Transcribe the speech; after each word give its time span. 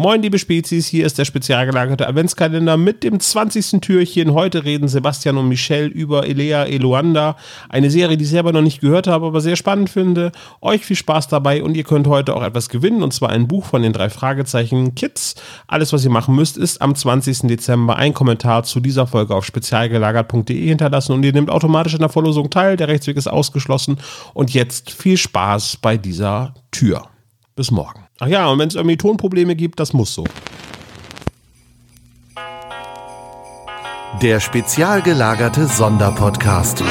Moin, 0.00 0.22
liebe 0.22 0.38
Spezies, 0.38 0.86
hier 0.86 1.04
ist 1.04 1.18
der 1.18 1.26
spezial 1.26 1.66
gelagerte 1.66 2.08
Adventskalender 2.08 2.78
mit 2.78 3.04
dem 3.04 3.20
20. 3.20 3.82
Türchen. 3.82 4.32
Heute 4.32 4.64
reden 4.64 4.88
Sebastian 4.88 5.36
und 5.36 5.46
Michelle 5.46 5.88
über 5.88 6.26
Elea 6.26 6.64
Eluanda, 6.64 7.36
eine 7.68 7.90
Serie, 7.90 8.16
die 8.16 8.24
ich 8.24 8.30
selber 8.30 8.50
noch 8.50 8.62
nicht 8.62 8.80
gehört 8.80 9.06
habe, 9.06 9.26
aber 9.26 9.42
sehr 9.42 9.56
spannend 9.56 9.90
finde. 9.90 10.32
Euch 10.62 10.86
viel 10.86 10.96
Spaß 10.96 11.28
dabei 11.28 11.62
und 11.62 11.76
ihr 11.76 11.84
könnt 11.84 12.06
heute 12.06 12.34
auch 12.34 12.42
etwas 12.42 12.70
gewinnen, 12.70 13.02
und 13.02 13.12
zwar 13.12 13.28
ein 13.28 13.46
Buch 13.46 13.66
von 13.66 13.82
den 13.82 13.92
drei 13.92 14.08
Fragezeichen 14.08 14.94
Kids. 14.94 15.34
Alles, 15.66 15.92
was 15.92 16.02
ihr 16.02 16.10
machen 16.10 16.34
müsst, 16.34 16.56
ist 16.56 16.80
am 16.80 16.94
20. 16.94 17.40
Dezember 17.40 17.96
ein 17.96 18.14
Kommentar 18.14 18.62
zu 18.62 18.80
dieser 18.80 19.06
Folge 19.06 19.34
auf 19.34 19.44
spezialgelagert.de 19.44 20.66
hinterlassen 20.66 21.12
und 21.12 21.22
ihr 21.24 21.34
nehmt 21.34 21.50
automatisch 21.50 21.92
an 21.92 22.00
der 22.00 22.08
Verlosung 22.08 22.48
teil. 22.48 22.78
Der 22.78 22.88
Rechtsweg 22.88 23.18
ist 23.18 23.28
ausgeschlossen. 23.28 23.98
Und 24.32 24.54
jetzt 24.54 24.92
viel 24.92 25.18
Spaß 25.18 25.76
bei 25.76 25.98
dieser 25.98 26.54
Tür. 26.70 27.02
Bis 27.54 27.70
morgen. 27.70 28.09
Ach 28.22 28.28
ja, 28.28 28.48
und 28.48 28.58
wenn 28.58 28.68
es 28.68 28.74
irgendwie 28.74 28.98
Tonprobleme 28.98 29.56
gibt, 29.56 29.80
das 29.80 29.94
muss 29.94 30.12
so. 30.12 30.24
Der 34.20 34.40
spezial 34.40 35.00
gelagerte 35.00 35.66
Sonderpodcast. 35.66 36.84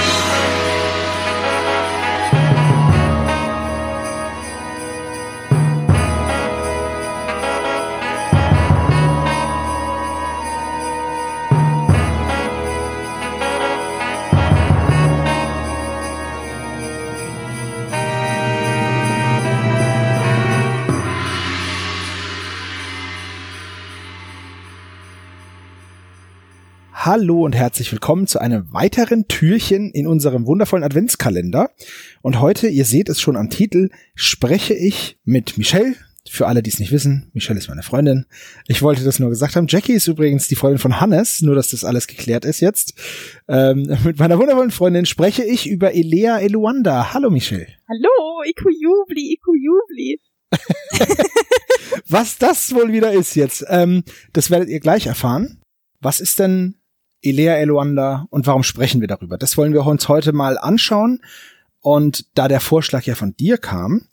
Hallo 27.11 27.43
und 27.43 27.55
herzlich 27.55 27.91
willkommen 27.91 28.27
zu 28.27 28.38
einem 28.38 28.71
weiteren 28.71 29.27
Türchen 29.27 29.89
in 29.89 30.05
unserem 30.05 30.45
wundervollen 30.45 30.83
Adventskalender. 30.83 31.71
Und 32.21 32.39
heute, 32.39 32.67
ihr 32.67 32.85
seht 32.85 33.09
es 33.09 33.19
schon 33.19 33.35
am 33.35 33.49
Titel, 33.49 33.89
spreche 34.13 34.75
ich 34.75 35.17
mit 35.23 35.57
Michelle. 35.57 35.95
Für 36.29 36.45
alle, 36.45 36.61
die 36.61 36.69
es 36.69 36.77
nicht 36.77 36.91
wissen, 36.91 37.31
Michelle 37.33 37.57
ist 37.57 37.67
meine 37.67 37.81
Freundin. 37.81 38.27
Ich 38.67 38.83
wollte 38.83 39.03
das 39.03 39.17
nur 39.17 39.31
gesagt 39.31 39.55
haben. 39.55 39.66
Jackie 39.67 39.93
ist 39.93 40.07
übrigens 40.07 40.49
die 40.49 40.55
Freundin 40.55 40.77
von 40.77 41.01
Hannes, 41.01 41.41
nur 41.41 41.55
dass 41.55 41.71
das 41.71 41.83
alles 41.83 42.05
geklärt 42.05 42.45
ist 42.45 42.59
jetzt. 42.59 42.93
Ähm, 43.47 43.88
mit 44.03 44.19
meiner 44.19 44.38
wundervollen 44.38 44.69
Freundin 44.69 45.07
spreche 45.07 45.44
ich 45.44 45.67
über 45.67 45.95
Elea 45.95 46.38
Eluanda. 46.38 47.11
Hallo 47.11 47.31
Michelle. 47.31 47.69
Hallo, 47.88 48.44
Iku 48.47 48.69
Jubli, 48.69 49.33
Iku 49.33 49.55
Jubli. 49.55 50.21
Was 52.07 52.38
das 52.38 52.71
wohl 52.75 52.94
wieder 52.94 53.13
ist 53.13 53.33
jetzt, 53.35 53.66
ähm, 53.67 54.03
das 54.33 54.51
werdet 54.51 54.69
ihr 54.69 54.79
gleich 54.79 55.07
erfahren. 55.07 55.59
Was 56.01 56.19
ist 56.19 56.38
denn 56.38 56.78
Elea 57.22 57.56
Eluanda 57.56 58.28
und 58.30 58.48
warum 58.48 58.64
sprechen 58.64 59.02
wir 59.02 59.08
darüber? 59.08 59.38
Das 59.38 59.58
wollen 59.58 59.73
wir 59.73 59.86
uns 59.86 60.08
heute 60.08 60.34
mal 60.34 60.58
anschauen. 60.58 61.22
Und 61.81 62.25
da 62.38 62.48
der 62.48 62.59
Vorschlag 62.59 63.03
ja 63.03 63.16
von 63.16 63.36
dir 63.36 63.58
kam, 63.58 64.08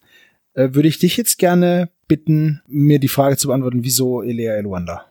äh, 0.54 0.70
würde 0.72 0.88
ich 0.88 0.98
dich 0.98 1.16
jetzt 1.16 1.38
gerne 1.38 1.90
bitten, 2.08 2.62
mir 2.66 2.98
die 2.98 3.08
Frage 3.08 3.36
zu 3.36 3.48
beantworten, 3.48 3.82
wieso 3.82 4.22
Elea 4.22 4.54
Eluanda? 4.54 5.06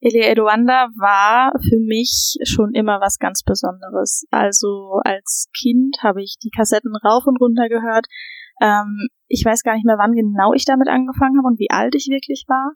Elea 0.00 0.30
Eluanda 0.30 0.88
war 0.98 1.52
für 1.62 1.78
mich 1.78 2.36
schon 2.44 2.74
immer 2.74 3.00
was 3.00 3.18
ganz 3.18 3.42
Besonderes. 3.42 4.26
Also 4.30 5.00
als 5.04 5.48
Kind 5.56 5.98
habe 6.02 6.22
ich 6.22 6.38
die 6.42 6.50
Kassetten 6.50 6.94
rauf 6.96 7.24
und 7.26 7.40
runter 7.40 7.68
gehört. 7.68 8.06
Ähm, 8.60 9.08
ich 9.28 9.44
weiß 9.44 9.62
gar 9.62 9.74
nicht 9.74 9.86
mehr, 9.86 9.98
wann 9.98 10.12
genau 10.12 10.52
ich 10.54 10.64
damit 10.64 10.88
angefangen 10.88 11.38
habe 11.38 11.46
und 11.46 11.58
wie 11.58 11.70
alt 11.70 11.94
ich 11.94 12.08
wirklich 12.10 12.44
war. 12.48 12.72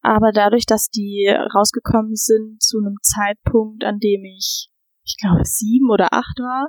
Aber 0.00 0.30
dadurch, 0.32 0.66
dass 0.66 0.88
die 0.88 1.28
rausgekommen 1.54 2.14
sind 2.14 2.62
zu 2.62 2.78
einem 2.78 2.96
Zeitpunkt, 3.02 3.84
an 3.84 3.98
dem 3.98 4.24
ich, 4.24 4.68
ich 5.04 5.16
glaube, 5.20 5.44
sieben 5.44 5.90
oder 5.90 6.12
acht 6.12 6.38
war, 6.38 6.68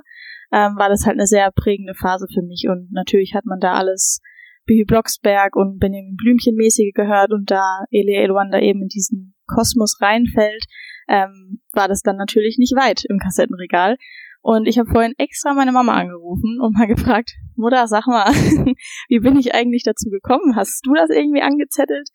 ähm, 0.52 0.76
war 0.76 0.88
das 0.88 1.06
halt 1.06 1.16
eine 1.16 1.26
sehr 1.26 1.50
prägende 1.52 1.94
Phase 1.94 2.26
für 2.32 2.42
mich. 2.42 2.66
Und 2.68 2.88
natürlich 2.92 3.34
hat 3.34 3.44
man 3.44 3.60
da 3.60 3.74
alles 3.74 4.20
Bibi 4.66 4.84
Blocksberg 4.84 5.56
und 5.56 5.78
Benjamin 5.78 6.16
Blümchen 6.16 6.56
mäßige 6.56 6.92
gehört 6.94 7.32
und 7.32 7.50
da 7.50 7.84
Elia 7.90 8.22
Elwanda 8.22 8.58
eben 8.60 8.82
in 8.82 8.88
diesen 8.88 9.34
Kosmos 9.46 9.98
reinfällt, 10.00 10.64
ähm, 11.08 11.60
war 11.72 11.88
das 11.88 12.02
dann 12.02 12.16
natürlich 12.16 12.56
nicht 12.58 12.76
weit 12.76 13.04
im 13.08 13.18
Kassettenregal. 13.18 13.96
Und 14.42 14.66
ich 14.66 14.78
habe 14.78 14.88
vorhin 14.90 15.12
extra 15.18 15.52
meine 15.52 15.72
Mama 15.72 15.94
angerufen 15.94 16.60
und 16.60 16.74
mal 16.74 16.86
gefragt, 16.86 17.32
Mutter, 17.56 17.86
sag 17.88 18.06
mal, 18.06 18.24
wie 19.08 19.18
bin 19.18 19.38
ich 19.38 19.54
eigentlich 19.54 19.82
dazu 19.82 20.08
gekommen? 20.08 20.56
Hast 20.56 20.86
du 20.86 20.94
das 20.94 21.10
irgendwie 21.10 21.42
angezettelt? 21.42 22.08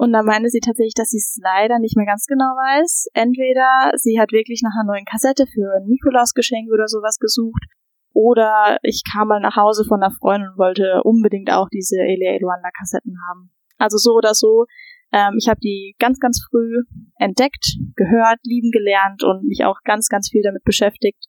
Und 0.00 0.14
da 0.14 0.22
meinte 0.22 0.48
sie 0.48 0.60
tatsächlich, 0.60 0.94
dass 0.94 1.10
sie 1.10 1.18
es 1.18 1.38
leider 1.42 1.78
nicht 1.78 1.94
mehr 1.94 2.06
ganz 2.06 2.24
genau 2.24 2.56
weiß. 2.56 3.08
Entweder 3.12 3.92
sie 3.96 4.18
hat 4.18 4.32
wirklich 4.32 4.62
nach 4.64 4.72
einer 4.72 4.90
neuen 4.90 5.04
Kassette 5.04 5.44
für 5.44 5.76
ein 5.76 5.88
Nikolausgeschenk 5.88 6.72
oder 6.72 6.88
sowas 6.88 7.18
gesucht, 7.18 7.68
oder 8.14 8.78
ich 8.82 9.02
kam 9.04 9.28
mal 9.28 9.40
nach 9.40 9.56
Hause 9.56 9.84
von 9.84 10.02
einer 10.02 10.10
Freundin 10.16 10.48
und 10.52 10.58
wollte 10.58 11.02
unbedingt 11.04 11.52
auch 11.52 11.68
diese 11.68 12.00
Elia 12.00 12.32
Luanda 12.40 12.70
Kassetten 12.78 13.14
haben. 13.28 13.50
Also 13.76 13.98
so 13.98 14.12
oder 14.14 14.32
so. 14.32 14.64
Ähm, 15.12 15.36
ich 15.38 15.50
habe 15.50 15.60
die 15.60 15.94
ganz, 15.98 16.18
ganz 16.18 16.40
früh 16.48 16.82
entdeckt, 17.18 17.76
gehört, 17.94 18.38
lieben 18.44 18.70
gelernt 18.70 19.22
und 19.22 19.44
mich 19.44 19.66
auch 19.66 19.80
ganz, 19.84 20.08
ganz 20.08 20.30
viel 20.30 20.40
damit 20.42 20.64
beschäftigt. 20.64 21.26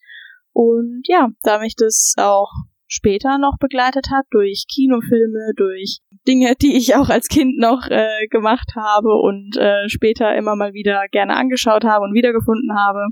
Und 0.54 1.02
ja, 1.08 1.28
da 1.44 1.60
mich 1.60 1.76
das 1.76 2.14
auch 2.18 2.50
später 2.92 3.38
noch 3.38 3.58
begleitet 3.58 4.08
hat, 4.12 4.26
durch 4.32 4.66
Kinofilme, 4.68 5.54
durch 5.56 6.00
Dinge, 6.28 6.56
die 6.62 6.76
ich 6.76 6.96
auch 6.96 7.10
als 7.10 7.30
Kind 7.30 7.58
noch 7.58 7.88
äh, 7.90 8.28
gemacht 8.30 8.74
habe 8.76 9.16
und 9.16 9.56
äh, 9.58 9.88
später 9.88 10.36
immer 10.36 10.56
mal 10.56 10.74
wieder 10.74 11.06
gerne 11.10 11.36
angeschaut 11.36 11.86
habe 11.86 12.04
und 12.04 12.14
wiedergefunden 12.14 12.78
habe. 12.78 13.08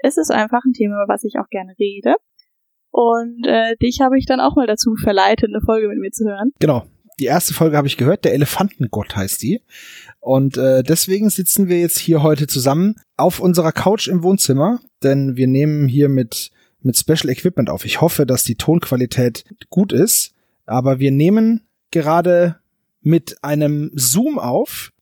Es 0.00 0.16
ist 0.16 0.32
einfach 0.32 0.64
ein 0.64 0.72
Thema, 0.72 0.96
über 0.96 1.12
was 1.12 1.24
ich 1.24 1.34
auch 1.38 1.48
gerne 1.48 1.74
rede. 1.78 2.16
Und 2.90 3.46
äh, 3.46 3.76
dich 3.76 4.00
habe 4.00 4.18
ich 4.18 4.26
dann 4.26 4.40
auch 4.40 4.56
mal 4.56 4.66
dazu 4.66 4.96
verleitet, 4.96 5.50
eine 5.50 5.64
Folge 5.64 5.88
mit 5.88 5.98
mir 5.98 6.10
zu 6.10 6.24
hören. 6.24 6.50
Genau. 6.58 6.84
Die 7.20 7.26
erste 7.26 7.54
Folge 7.54 7.76
habe 7.76 7.86
ich 7.86 7.98
gehört, 7.98 8.24
der 8.24 8.32
Elefantengott 8.32 9.14
heißt 9.14 9.42
die. 9.42 9.60
Und 10.20 10.56
äh, 10.56 10.82
deswegen 10.82 11.30
sitzen 11.30 11.68
wir 11.68 11.78
jetzt 11.78 11.98
hier 11.98 12.22
heute 12.22 12.46
zusammen 12.46 12.96
auf 13.16 13.40
unserer 13.40 13.72
Couch 13.72 14.08
im 14.08 14.22
Wohnzimmer, 14.22 14.80
denn 15.02 15.36
wir 15.36 15.46
nehmen 15.46 15.86
hier 15.86 16.08
mit 16.08 16.50
mit 16.84 16.96
Special 16.96 17.28
Equipment 17.30 17.70
auf. 17.70 17.84
Ich 17.84 18.00
hoffe, 18.00 18.26
dass 18.26 18.44
die 18.44 18.56
Tonqualität 18.56 19.44
gut 19.68 19.92
ist, 19.92 20.34
aber 20.66 20.98
wir 20.98 21.10
nehmen 21.10 21.62
gerade 21.90 22.56
mit 23.02 23.42
einem 23.42 23.90
Zoom 23.94 24.38
auf. 24.38 24.92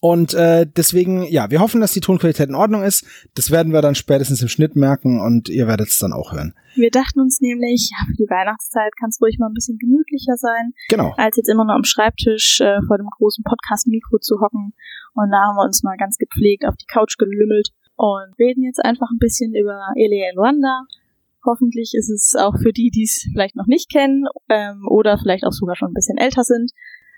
Und 0.00 0.34
äh, 0.34 0.66
deswegen, 0.76 1.22
ja, 1.24 1.50
wir 1.50 1.58
hoffen, 1.60 1.80
dass 1.80 1.92
die 1.92 2.00
Tonqualität 2.00 2.48
in 2.50 2.54
Ordnung 2.54 2.82
ist. 2.82 3.06
Das 3.34 3.50
werden 3.50 3.72
wir 3.72 3.80
dann 3.80 3.94
spätestens 3.94 4.42
im 4.42 4.48
Schnitt 4.48 4.76
merken 4.76 5.20
und 5.20 5.48
ihr 5.48 5.66
werdet 5.66 5.88
es 5.88 5.98
dann 5.98 6.12
auch 6.12 6.32
hören. 6.32 6.54
Wir 6.76 6.90
dachten 6.90 7.18
uns 7.18 7.40
nämlich, 7.40 7.90
ja, 7.90 8.04
für 8.06 8.12
die 8.12 8.28
Weihnachtszeit 8.28 8.92
kann 9.00 9.08
es 9.08 9.20
ruhig 9.20 9.38
mal 9.38 9.48
ein 9.48 9.54
bisschen 9.54 9.78
gemütlicher 9.78 10.36
sein, 10.36 10.74
Genau. 10.90 11.14
als 11.16 11.36
jetzt 11.38 11.48
immer 11.48 11.64
nur 11.64 11.74
am 11.74 11.84
Schreibtisch 11.84 12.60
äh, 12.60 12.78
vor 12.86 12.98
dem 12.98 13.08
großen 13.16 13.42
Podcast-Mikro 13.42 14.18
zu 14.18 14.38
hocken. 14.40 14.74
Und 15.14 15.30
da 15.30 15.38
haben 15.48 15.56
wir 15.56 15.64
uns 15.64 15.82
mal 15.82 15.96
ganz 15.96 16.18
gepflegt 16.18 16.66
auf 16.68 16.76
die 16.76 16.86
Couch 16.86 17.16
gelümmelt 17.16 17.70
und 17.96 18.38
reden 18.38 18.62
jetzt 18.64 18.84
einfach 18.84 19.08
ein 19.10 19.18
bisschen 19.18 19.54
über 19.54 19.80
Elia 19.96 20.30
Luanda, 20.34 20.82
Hoffentlich 21.46 21.92
ist 21.94 22.10
es 22.10 22.34
auch 22.38 22.58
für 22.60 22.72
die, 22.72 22.90
die 22.90 23.04
es 23.04 23.26
vielleicht 23.32 23.56
noch 23.56 23.66
nicht 23.66 23.90
kennen 23.90 24.24
ähm, 24.48 24.86
oder 24.88 25.18
vielleicht 25.18 25.44
auch 25.44 25.52
sogar 25.52 25.76
schon 25.76 25.90
ein 25.90 25.94
bisschen 25.94 26.18
älter 26.18 26.42
sind, 26.42 26.72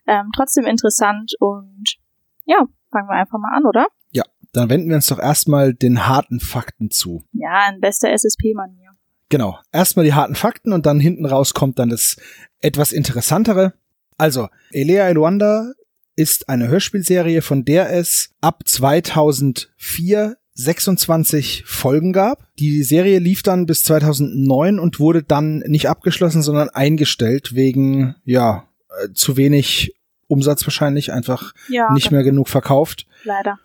ähm, 0.06 0.30
trotzdem 0.36 0.66
interessant 0.66 1.32
und 1.40 1.96
ja, 2.44 2.66
fangen 2.90 3.08
wir 3.08 3.16
einfach 3.16 3.38
mal 3.38 3.56
an, 3.56 3.66
oder? 3.66 3.86
Ja, 4.10 4.24
dann 4.52 4.70
wenden 4.70 4.88
wir 4.88 4.96
uns 4.96 5.06
doch 5.06 5.18
erstmal 5.18 5.74
den 5.74 6.06
harten 6.06 6.40
Fakten 6.40 6.90
zu. 6.90 7.24
Ja, 7.32 7.70
in 7.70 7.80
bester 7.80 8.10
SSP-Manier. 8.10 8.92
Genau, 9.28 9.58
erstmal 9.72 10.06
die 10.06 10.14
harten 10.14 10.34
Fakten 10.34 10.72
und 10.72 10.86
dann 10.86 11.00
hinten 11.00 11.26
raus 11.26 11.52
kommt 11.52 11.78
dann 11.78 11.90
das 11.90 12.16
etwas 12.60 12.92
interessantere. 12.92 13.74
Also, 14.16 14.48
Elea 14.70 15.08
Eluanda 15.08 15.72
ist 16.16 16.48
eine 16.48 16.68
Hörspielserie, 16.68 17.42
von 17.42 17.64
der 17.64 17.92
es 17.92 18.34
ab 18.40 18.62
2004 18.66 20.36
26 20.58 21.64
Folgen 21.66 22.12
gab. 22.12 22.46
Die 22.58 22.82
Serie 22.82 23.20
lief 23.20 23.42
dann 23.42 23.66
bis 23.66 23.84
2009 23.84 24.78
und 24.78 24.98
wurde 25.00 25.22
dann 25.22 25.58
nicht 25.60 25.88
abgeschlossen, 25.88 26.42
sondern 26.42 26.68
eingestellt 26.68 27.54
wegen, 27.54 28.16
ja, 28.24 28.68
äh, 29.02 29.08
zu 29.14 29.36
wenig 29.36 29.94
Umsatz 30.26 30.66
wahrscheinlich, 30.66 31.12
einfach 31.12 31.54
Ja, 31.68 31.92
nicht 31.92 32.10
mehr 32.10 32.22
genug 32.24 32.48
verkauft. 32.48 33.06
leider. 33.24 33.58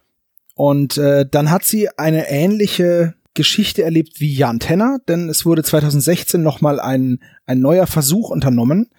Und 0.55 0.97
äh, 0.99 1.25
dann 1.29 1.49
hat 1.49 1.63
sie 1.65 1.89
eine 1.97 2.29
ähnliche 2.29 3.15
Geschichte 3.33 3.81
erlebt 3.81 4.19
wie 4.19 4.31
Jan 4.31 4.59
Tenner, 4.59 4.99
denn 5.07 5.27
es 5.29 5.45
wurde 5.47 5.63
2016 5.63 6.43
nochmal 6.43 6.79
ein, 6.79 7.19
ein 7.47 7.59
neuer 7.59 7.87
Versuch 7.87 8.29
unternommen. 8.29 8.89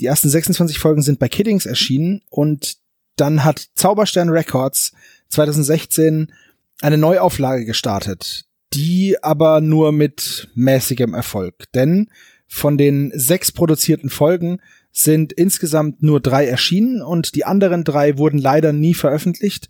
Die 0.00 0.06
ersten 0.06 0.28
26 0.28 0.80
Folgen 0.80 1.02
sind 1.02 1.20
bei 1.20 1.28
Kiddings 1.28 1.64
erschienen 1.64 2.22
und 2.28 2.78
dann 3.14 3.44
hat 3.44 3.68
Zauberstern 3.76 4.28
Records 4.30 4.92
2016 5.28 6.32
eine 6.80 6.98
Neuauflage 6.98 7.64
gestartet, 7.64 8.44
die 8.72 9.16
aber 9.22 9.60
nur 9.60 9.92
mit 9.92 10.48
mäßigem 10.54 11.14
Erfolg. 11.14 11.64
Denn 11.74 12.10
von 12.48 12.78
den 12.78 13.12
sechs 13.14 13.52
produzierten 13.52 14.10
Folgen 14.10 14.60
sind 14.92 15.32
insgesamt 15.32 16.02
nur 16.02 16.20
drei 16.20 16.46
erschienen 16.46 17.02
und 17.02 17.34
die 17.34 17.44
anderen 17.44 17.84
drei 17.84 18.18
wurden 18.18 18.38
leider 18.38 18.72
nie 18.72 18.94
veröffentlicht. 18.94 19.68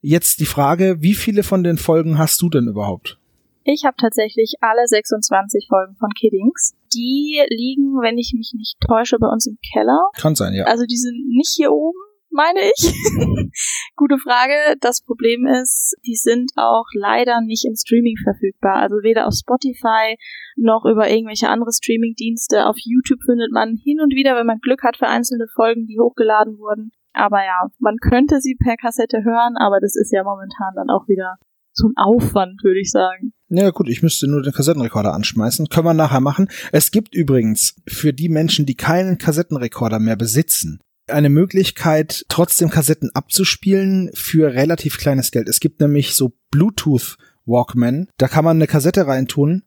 Jetzt 0.00 0.40
die 0.40 0.46
Frage, 0.46 0.96
wie 1.00 1.14
viele 1.14 1.42
von 1.42 1.62
den 1.62 1.78
Folgen 1.78 2.18
hast 2.18 2.42
du 2.42 2.48
denn 2.48 2.66
überhaupt? 2.66 3.18
Ich 3.64 3.84
habe 3.84 3.96
tatsächlich 3.98 4.54
alle 4.60 4.86
26 4.86 5.66
Folgen 5.68 5.96
von 5.96 6.10
Kiddings. 6.10 6.74
Die 6.94 7.42
liegen, 7.48 8.00
wenn 8.00 8.16
ich 8.16 8.32
mich 8.32 8.52
nicht 8.54 8.76
täusche, 8.80 9.18
bei 9.18 9.26
uns 9.26 9.46
im 9.46 9.58
Keller. 9.72 9.98
Kann 10.16 10.36
sein, 10.36 10.54
ja. 10.54 10.64
Also 10.66 10.84
die 10.84 10.96
sind 10.96 11.26
nicht 11.28 11.52
hier 11.56 11.72
oben, 11.72 11.98
meine 12.30 12.60
ich. 12.60 12.92
Gute 13.96 14.18
Frage. 14.18 14.76
Das 14.80 15.02
Problem 15.02 15.46
ist, 15.46 15.96
die 16.06 16.14
sind 16.14 16.52
auch 16.56 16.86
leider 16.94 17.40
nicht 17.40 17.64
im 17.64 17.74
Streaming 17.74 18.16
verfügbar. 18.22 18.76
Also 18.76 18.96
weder 19.02 19.26
auf 19.26 19.34
Spotify 19.34 20.16
noch 20.56 20.84
über 20.84 21.08
irgendwelche 21.08 21.48
andere 21.48 21.72
Streaming-Dienste. 21.72 22.66
Auf 22.66 22.76
YouTube 22.78 23.22
findet 23.24 23.52
man 23.52 23.76
hin 23.76 24.00
und 24.00 24.14
wieder, 24.14 24.36
wenn 24.36 24.46
man 24.46 24.60
Glück 24.60 24.82
hat, 24.82 24.96
vereinzelte 24.96 25.46
Folgen, 25.54 25.86
die 25.86 25.98
hochgeladen 25.98 26.58
wurden. 26.58 26.92
Aber 27.12 27.44
ja, 27.44 27.68
man 27.78 27.96
könnte 27.96 28.40
sie 28.40 28.56
per 28.62 28.76
Kassette 28.76 29.24
hören, 29.24 29.56
aber 29.56 29.80
das 29.80 29.96
ist 29.96 30.12
ja 30.12 30.22
momentan 30.22 30.74
dann 30.76 30.90
auch 30.90 31.08
wieder 31.08 31.36
so 31.72 31.88
ein 31.88 31.94
Aufwand, 31.96 32.62
würde 32.62 32.80
ich 32.80 32.90
sagen. 32.90 33.32
Ja 33.48 33.70
gut, 33.70 33.88
ich 33.88 34.02
müsste 34.02 34.28
nur 34.28 34.42
den 34.42 34.52
Kassettenrekorder 34.52 35.14
anschmeißen. 35.14 35.68
Können 35.68 35.86
wir 35.86 35.94
nachher 35.94 36.20
machen. 36.20 36.48
Es 36.72 36.90
gibt 36.90 37.14
übrigens 37.14 37.76
für 37.86 38.12
die 38.12 38.28
Menschen, 38.28 38.66
die 38.66 38.74
keinen 38.74 39.18
Kassettenrekorder 39.18 39.98
mehr 39.98 40.16
besitzen, 40.16 40.80
eine 41.08 41.30
Möglichkeit, 41.30 42.24
trotzdem 42.28 42.70
Kassetten 42.70 43.10
abzuspielen 43.14 44.10
für 44.14 44.52
relativ 44.52 44.98
kleines 44.98 45.30
Geld. 45.30 45.48
Es 45.48 45.60
gibt 45.60 45.80
nämlich 45.80 46.14
so 46.14 46.32
Bluetooth 46.50 47.16
Walkman. 47.44 48.08
Da 48.18 48.28
kann 48.28 48.44
man 48.44 48.56
eine 48.56 48.66
Kassette 48.66 49.06
reintun 49.06 49.62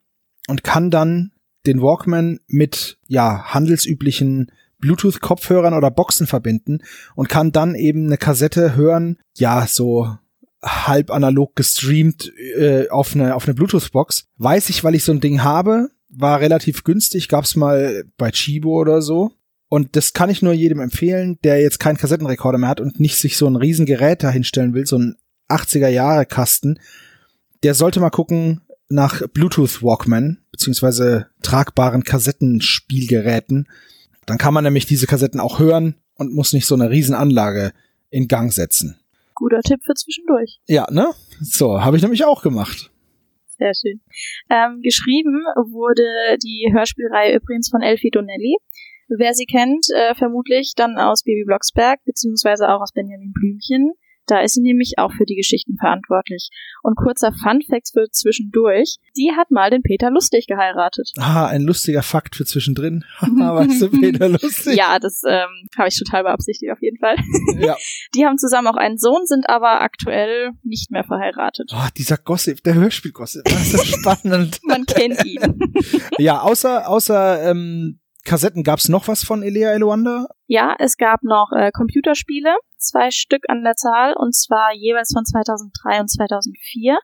und 0.47 0.63
kann 0.63 0.91
dann 0.91 1.31
den 1.65 1.81
Walkman 1.81 2.39
mit, 2.47 2.99
ja, 3.07 3.43
handelsüblichen 3.45 4.51
Bluetooth-Kopfhörern 4.79 5.73
oder 5.73 5.91
Boxen 5.91 6.27
verbinden 6.27 6.79
und 7.15 7.29
kann 7.29 7.51
dann 7.51 7.75
eben 7.75 8.05
eine 8.05 8.17
Kassette 8.17 8.75
hören, 8.75 9.17
ja, 9.35 9.67
so 9.67 10.17
halb 10.61 11.11
analog 11.11 11.55
gestreamt 11.55 12.33
äh, 12.57 12.89
auf 12.89 13.15
eine, 13.15 13.35
auf 13.35 13.45
eine 13.45 13.53
Bluetooth-Box. 13.53 14.27
Weiß 14.37 14.69
ich, 14.69 14.83
weil 14.83 14.95
ich 14.95 15.03
so 15.03 15.11
ein 15.11 15.21
Ding 15.21 15.43
habe, 15.43 15.89
war 16.09 16.39
relativ 16.39 16.83
günstig, 16.83 17.29
gab's 17.29 17.55
mal 17.55 18.03
bei 18.17 18.31
Chibo 18.31 18.79
oder 18.79 19.01
so. 19.01 19.31
Und 19.69 19.95
das 19.95 20.13
kann 20.13 20.31
ich 20.31 20.41
nur 20.41 20.53
jedem 20.53 20.79
empfehlen, 20.79 21.37
der 21.43 21.61
jetzt 21.61 21.79
keinen 21.79 21.97
Kassettenrekorder 21.97 22.57
mehr 22.57 22.69
hat 22.69 22.81
und 22.81 22.99
nicht 22.99 23.17
sich 23.17 23.37
so 23.37 23.47
ein 23.47 23.55
Riesengerät 23.55 24.23
dahinstellen 24.23 24.73
will, 24.73 24.87
so 24.87 24.97
ein 24.97 25.15
80er-Jahre-Kasten. 25.47 26.79
Der 27.63 27.75
sollte 27.75 27.99
mal 27.99 28.09
gucken 28.09 28.61
nach 28.89 29.21
Bluetooth 29.27 29.83
Walkman, 29.83 30.39
beziehungsweise 30.51 31.27
tragbaren 31.43 32.03
Kassettenspielgeräten. 32.03 33.67
Dann 34.25 34.39
kann 34.39 34.53
man 34.53 34.63
nämlich 34.63 34.87
diese 34.87 35.05
Kassetten 35.05 35.39
auch 35.39 35.59
hören 35.59 35.95
und 36.15 36.33
muss 36.33 36.53
nicht 36.53 36.65
so 36.65 36.75
eine 36.75 36.89
Riesenanlage 36.89 37.71
in 38.09 38.27
Gang 38.27 38.51
setzen. 38.51 38.99
Guter 39.35 39.61
Tipp 39.61 39.81
für 39.85 39.93
zwischendurch. 39.93 40.59
Ja, 40.67 40.87
ne? 40.91 41.11
So, 41.41 41.81
habe 41.81 41.95
ich 41.95 42.03
nämlich 42.03 42.25
auch 42.25 42.41
gemacht. 42.41 42.91
Sehr 43.57 43.73
schön. 43.73 44.01
Ähm, 44.49 44.81
geschrieben 44.81 45.43
wurde 45.55 46.37
die 46.43 46.69
Hörspielreihe 46.73 47.35
übrigens 47.35 47.69
von 47.69 47.81
Elfie 47.81 48.09
Donnelly. 48.09 48.57
Wer 49.09 49.33
sie 49.33 49.45
kennt, 49.45 49.87
äh, 49.95 50.15
vermutlich 50.15 50.73
dann 50.75 50.97
aus 50.97 51.23
Baby 51.23 51.43
Blocksberg, 51.45 51.99
beziehungsweise 52.05 52.69
auch 52.69 52.81
aus 52.81 52.93
Benjamin 52.93 53.33
Blümchen. 53.33 53.93
Da 54.29 54.41
ist 54.41 54.53
sie 54.53 54.61
nämlich 54.61 54.93
auch 54.97 55.11
für 55.11 55.25
die 55.25 55.35
Geschichten 55.35 55.75
verantwortlich. 55.79 56.49
Und 56.83 56.95
kurzer 56.95 57.31
Fun-Fact 57.31 57.89
für 57.91 58.11
zwischendurch. 58.11 58.97
Die 59.17 59.31
hat 59.35 59.49
mal 59.49 59.71
den 59.71 59.81
Peter 59.81 60.11
Lustig 60.11 60.45
geheiratet. 60.45 61.09
Ah, 61.17 61.47
ein 61.47 61.63
lustiger 61.63 62.03
Fakt 62.03 62.35
für 62.35 62.45
zwischendrin. 62.45 63.03
weißt 63.19 63.81
du, 63.81 63.89
Peter 63.89 64.29
Lustig? 64.29 64.75
ja, 64.77 64.99
das 64.99 65.23
ähm, 65.27 65.67
habe 65.75 65.87
ich 65.87 65.97
total 65.97 66.23
beabsichtigt 66.23 66.71
auf 66.71 66.81
jeden 66.81 66.99
Fall. 66.99 67.15
ja. 67.59 67.75
Die 68.13 68.25
haben 68.25 68.37
zusammen 68.37 68.67
auch 68.67 68.77
einen 68.77 68.99
Sohn, 68.99 69.25
sind 69.25 69.49
aber 69.49 69.81
aktuell 69.81 70.51
nicht 70.63 70.91
mehr 70.91 71.03
verheiratet. 71.03 71.71
Oh, 71.73 71.87
dieser 71.97 72.17
Gossip, 72.17 72.63
der 72.63 72.75
Hörspiel-Gossip, 72.75 73.45
das 73.45 73.73
ist 73.73 73.87
spannend. 73.87 74.59
Man 74.63 74.85
kennt 74.85 75.25
ihn. 75.25 75.59
ja, 76.19 76.41
außer, 76.41 76.87
außer 76.87 77.49
ähm, 77.49 77.99
Kassetten 78.25 78.63
gab's 78.63 78.89
noch 78.89 79.07
was 79.07 79.23
von 79.23 79.43
Elea 79.43 79.71
Eluanda? 79.71 80.27
Ja, 80.45 80.75
es 80.77 80.97
gab 80.97 81.23
noch 81.23 81.51
äh, 81.55 81.71
Computerspiele, 81.71 82.55
zwei 82.77 83.11
Stück 83.11 83.43
an 83.47 83.63
der 83.63 83.75
Zahl, 83.75 84.13
und 84.17 84.35
zwar 84.35 84.73
jeweils 84.73 85.11
von 85.13 85.25
2003 85.25 86.01
und 86.01 86.09
2004. 86.09 86.97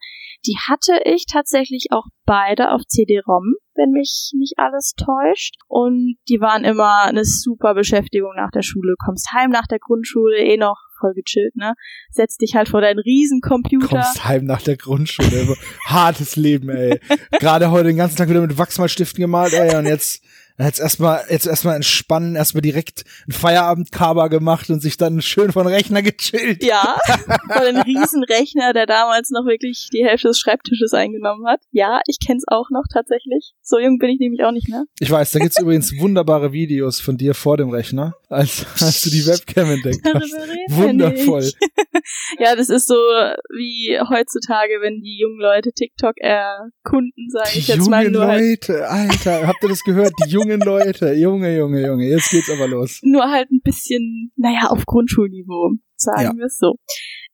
Die 0.45 0.57
hatte 0.67 0.99
ich 1.05 1.25
tatsächlich 1.25 1.87
auch 1.91 2.05
beide 2.25 2.71
auf 2.71 2.81
CD-ROM, 2.87 3.55
wenn 3.75 3.91
mich 3.91 4.31
nicht 4.35 4.55
alles 4.57 4.93
täuscht. 4.93 5.55
Und 5.67 6.17
die 6.29 6.39
waren 6.39 6.63
immer 6.63 7.03
eine 7.05 7.25
super 7.25 7.73
Beschäftigung 7.73 8.33
nach 8.35 8.51
der 8.51 8.61
Schule. 8.61 8.95
Kommst 9.03 9.31
heim 9.33 9.49
nach 9.49 9.67
der 9.67 9.79
Grundschule, 9.79 10.37
eh 10.37 10.57
noch 10.57 10.77
voll 10.99 11.13
gechillt, 11.13 11.55
ne? 11.55 11.73
Setzt 12.11 12.41
dich 12.41 12.55
halt 12.55 12.69
vor 12.69 12.81
deinen 12.81 12.99
Riesencomputer. 12.99 13.87
Kommst 13.87 14.25
heim 14.25 14.45
nach 14.45 14.61
der 14.61 14.77
Grundschule. 14.77 15.55
Hartes 15.85 16.35
Leben, 16.35 16.69
ey. 16.69 16.99
Gerade 17.39 17.71
heute 17.71 17.87
den 17.87 17.97
ganzen 17.97 18.17
Tag 18.17 18.29
wieder 18.29 18.41
mit 18.41 18.57
Wachsmalstiften 18.57 19.21
gemalt, 19.21 19.53
ey, 19.53 19.75
und 19.75 19.85
jetzt 19.85 20.23
Jetzt 20.57 20.79
erstmal, 20.79 21.21
jetzt 21.29 21.47
erstmal 21.47 21.75
entspannen, 21.75 22.35
erstmal 22.35 22.61
direkt 22.61 23.03
ein 23.27 23.33
Feierabendkaber 23.33 24.29
gemacht 24.29 24.69
und 24.69 24.81
sich 24.81 24.95
dann 24.95 25.21
schön 25.21 25.51
von 25.51 25.67
Rechner 25.67 26.01
gechillt. 26.01 26.63
Ja, 26.63 26.97
von 27.07 27.61
einem 27.61 27.81
Riesenrechner, 27.81 28.71
der 28.71 28.85
damals 28.85 29.31
noch 29.31 29.45
wirklich 29.45 29.89
die 29.91 30.05
Hälfte 30.05 30.29
des 30.29 30.39
Schreibtisches 30.39 30.93
eingenommen 30.93 31.45
hat. 31.45 31.59
Ja, 31.71 31.99
ich 32.07 32.19
kenn's 32.25 32.45
auch 32.47 32.69
noch 32.69 32.83
tatsächlich. 32.91 33.53
So 33.61 33.79
jung 33.79 33.97
bin 33.99 34.11
ich 34.11 34.19
nämlich 34.19 34.43
auch 34.43 34.51
nicht 34.51 34.69
mehr. 34.69 34.85
Ich 34.99 35.11
weiß, 35.11 35.31
da 35.31 35.39
gibt's 35.39 35.59
übrigens 35.59 35.91
wunderbare 35.99 36.53
Videos 36.53 37.01
von 37.01 37.17
dir 37.17 37.33
vor 37.33 37.57
dem 37.57 37.69
Rechner, 37.69 38.15
als, 38.29 38.65
als 38.81 39.01
du 39.01 39.09
die 39.09 39.25
Webcam 39.25 39.71
entdeckt 39.71 40.05
hast. 40.13 40.31
Wundervoll. 40.69 41.51
ja, 42.39 42.55
das 42.55 42.69
ist 42.69 42.87
so 42.87 42.95
wie 42.95 43.99
heutzutage, 44.09 44.79
wenn 44.81 45.01
die 45.01 45.19
jungen 45.19 45.39
Leute 45.39 45.71
TikTok 45.73 46.17
erkunden, 46.17 47.29
sage 47.29 47.49
ich 47.55 47.67
jetzt 47.67 47.89
mal 47.89 48.09
nur. 48.09 48.25
Leute, 48.25 48.89
halt. 48.89 49.11
Alter, 49.25 49.47
habt 49.47 49.61
ihr 49.63 49.69
das 49.69 49.83
gehört? 49.83 50.13
Die 50.25 50.29
jungen 50.29 50.44
jungen 50.45 50.61
Leute, 50.61 51.13
Junge, 51.13 51.57
Junge, 51.57 51.85
Junge, 51.85 52.05
jetzt 52.05 52.29
geht's 52.29 52.49
aber 52.49 52.67
los. 52.67 52.99
Nur 53.03 53.29
halt 53.29 53.51
ein 53.51 53.61
bisschen, 53.63 54.31
naja, 54.35 54.67
auf 54.69 54.85
Grundschulniveau, 54.85 55.73
sagen 55.95 56.21
ja. 56.21 56.33
wir 56.35 56.45
es 56.45 56.57
so. 56.57 56.75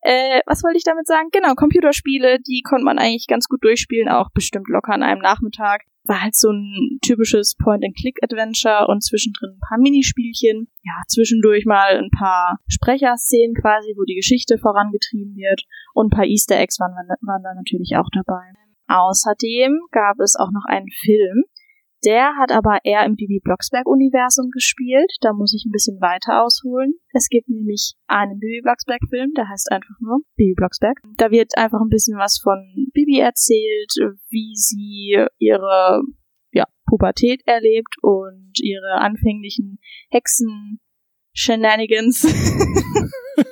Äh, 0.02 0.42
was 0.48 0.64
wollte 0.64 0.78
ich 0.78 0.84
damit 0.84 1.06
sagen? 1.06 1.30
Genau, 1.32 1.54
Computerspiele, 1.54 2.40
die 2.40 2.64
konnte 2.64 2.86
man 2.86 2.98
eigentlich 2.98 3.28
ganz 3.28 3.48
gut 3.48 3.64
durchspielen, 3.64 4.10
auch 4.10 4.30
bestimmt 4.34 4.68
locker 4.68 4.94
an 4.94 5.04
einem 5.04 5.22
Nachmittag. 5.22 5.82
War 6.06 6.24
halt 6.24 6.36
so 6.36 6.50
ein 6.50 6.98
typisches 7.06 7.56
Point-and-Click-Adventure 7.62 8.88
und 8.88 9.04
zwischendrin 9.04 9.52
ein 9.52 9.68
paar 9.70 9.78
Minispielchen. 9.78 10.68
Ja, 10.82 10.94
zwischendurch 11.08 11.66
mal 11.66 11.98
ein 11.98 12.10
paar 12.10 12.58
Sprecherszenen 12.68 13.54
quasi, 13.54 13.94
wo 13.96 14.04
die 14.04 14.16
Geschichte 14.16 14.58
vorangetrieben 14.58 15.36
wird. 15.36 15.62
Und 15.94 16.08
ein 16.08 16.16
paar 16.18 16.26
Easter 16.26 16.58
Eggs 16.58 16.80
waren, 16.80 16.94
waren 16.96 17.44
da 17.44 17.54
natürlich 17.54 17.94
auch 17.98 18.10
dabei. 18.12 18.42
Außerdem 18.88 19.80
gab 19.92 20.20
es 20.20 20.36
auch 20.36 20.52
noch 20.52 20.66
einen 20.68 20.90
Film, 20.90 21.44
der 22.04 22.36
hat 22.38 22.52
aber 22.52 22.80
eher 22.84 23.06
im 23.06 23.16
Bibi 23.16 23.40
Blocksberg-Universum 23.44 24.50
gespielt. 24.52 25.12
Da 25.22 25.34
muss 25.34 25.54
ich 25.54 25.66
ein 25.66 25.72
bisschen 25.72 26.02
weiter 26.02 26.44
ausholen. 26.44 26.94
Es 27.14 27.30
gibt 27.30 27.50
nämlich 27.50 27.94
einen 28.08 28.40
Bibi 28.40 28.62
Blocksberg-Film, 28.62 29.34
der 29.36 29.50
heißt 29.50 29.72
einfach 29.72 29.96
nur 30.00 30.20
Bibi 30.36 30.54
Blocksberg. 30.56 30.98
Da 31.18 31.32
wird 31.32 31.58
einfach 31.58 31.80
ein 31.82 31.90
bisschen 31.90 32.18
was 32.18 32.40
von 32.42 32.60
Bibi 32.94 33.20
erzählt, 33.20 33.94
wie 34.30 34.56
sie 34.56 35.26
ihre 35.38 36.02
ja, 36.52 36.66
Pubertät 36.88 37.42
erlebt 37.46 37.96
und 38.02 38.54
ihre 38.62 38.96
anfänglichen 38.96 39.80
Hexen 40.10 40.80
Shenanigans 41.34 42.22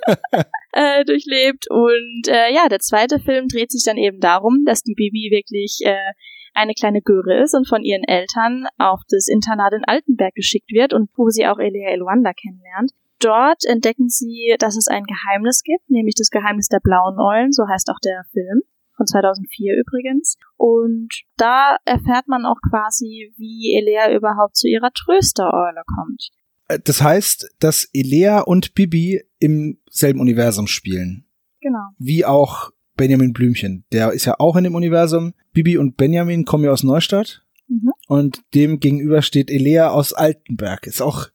äh, 0.74 1.06
durchlebt. 1.06 1.70
Und 1.70 2.28
äh, 2.28 2.54
ja, 2.54 2.68
der 2.70 2.80
zweite 2.80 3.20
Film 3.20 3.48
dreht 3.48 3.72
sich 3.72 3.84
dann 3.86 3.98
eben 3.98 4.20
darum, 4.20 4.64
dass 4.66 4.84
die 4.84 4.96
Bibi 4.96 5.30
wirklich 5.32 5.80
äh, 5.84 6.14
eine 6.54 6.74
kleine 6.74 7.02
Göre 7.02 7.42
ist 7.42 7.56
und 7.56 7.68
von 7.68 7.84
ihren 7.84 8.04
Eltern 8.04 8.66
auf 8.78 9.02
das 9.10 9.28
Internat 9.28 9.74
in 9.74 9.86
Altenberg 9.86 10.34
geschickt 10.36 10.72
wird 10.72 10.94
und 10.94 11.10
wo 11.16 11.30
sie 11.30 11.48
auch 11.48 11.60
Elia 11.60 11.90
Elwanda 11.90 12.34
kennenlernt. 12.34 12.92
Dort 13.20 13.66
entdecken 13.66 14.08
sie, 14.08 14.56
dass 14.60 14.78
es 14.78 14.88
ein 14.88 15.04
Geheimnis 15.04 15.62
gibt, 15.64 15.90
nämlich 15.90 16.16
das 16.18 16.30
Geheimnis 16.30 16.68
der 16.68 16.80
blauen 16.80 17.20
Eulen, 17.20 17.52
so 17.52 17.68
heißt 17.68 17.90
auch 17.90 18.00
der 18.04 18.24
Film 18.32 18.62
von 18.96 19.08
2004 19.08 19.76
übrigens. 19.78 20.38
Und 20.58 21.10
da 21.38 21.78
erfährt 21.86 22.28
man 22.28 22.46
auch 22.46 22.60
quasi, 22.70 23.34
wie 23.38 23.76
Elea 23.78 24.16
überhaupt 24.16 24.56
zu 24.56 24.68
ihrer 24.68 24.92
Tröstereule 24.92 25.84
kommt. 25.96 26.30
Äh, 26.70 26.80
das 26.82 27.02
heißt, 27.02 27.56
dass 27.60 27.90
Elea 27.94 28.40
und 28.40 28.74
Bibi 28.74 29.22
im 29.40 29.80
selben 29.90 30.22
Universum 30.22 30.68
spielen. 30.68 31.26
Genau. 31.60 31.90
Wie 31.98 32.24
auch 32.24 32.72
Benjamin 32.96 33.34
Blümchen. 33.34 33.84
Der 33.92 34.12
ist 34.12 34.26
ja 34.26 34.36
auch 34.40 34.56
in 34.56 34.64
dem 34.64 34.76
Universum. 34.76 35.34
Bibi 35.52 35.78
und 35.78 35.98
Benjamin 35.98 36.46
kommen 36.46 36.64
ja 36.64 36.72
aus 36.72 36.84
Neustadt. 36.84 37.44
Mhm. 37.68 37.92
Und 38.08 38.42
dem 38.54 38.80
gegenüber 38.80 39.22
steht 39.22 39.52
Elea 39.52 39.90
aus 39.90 40.14
Altenberg. 40.14 40.88
Ist 40.88 41.02
auch 41.02 41.28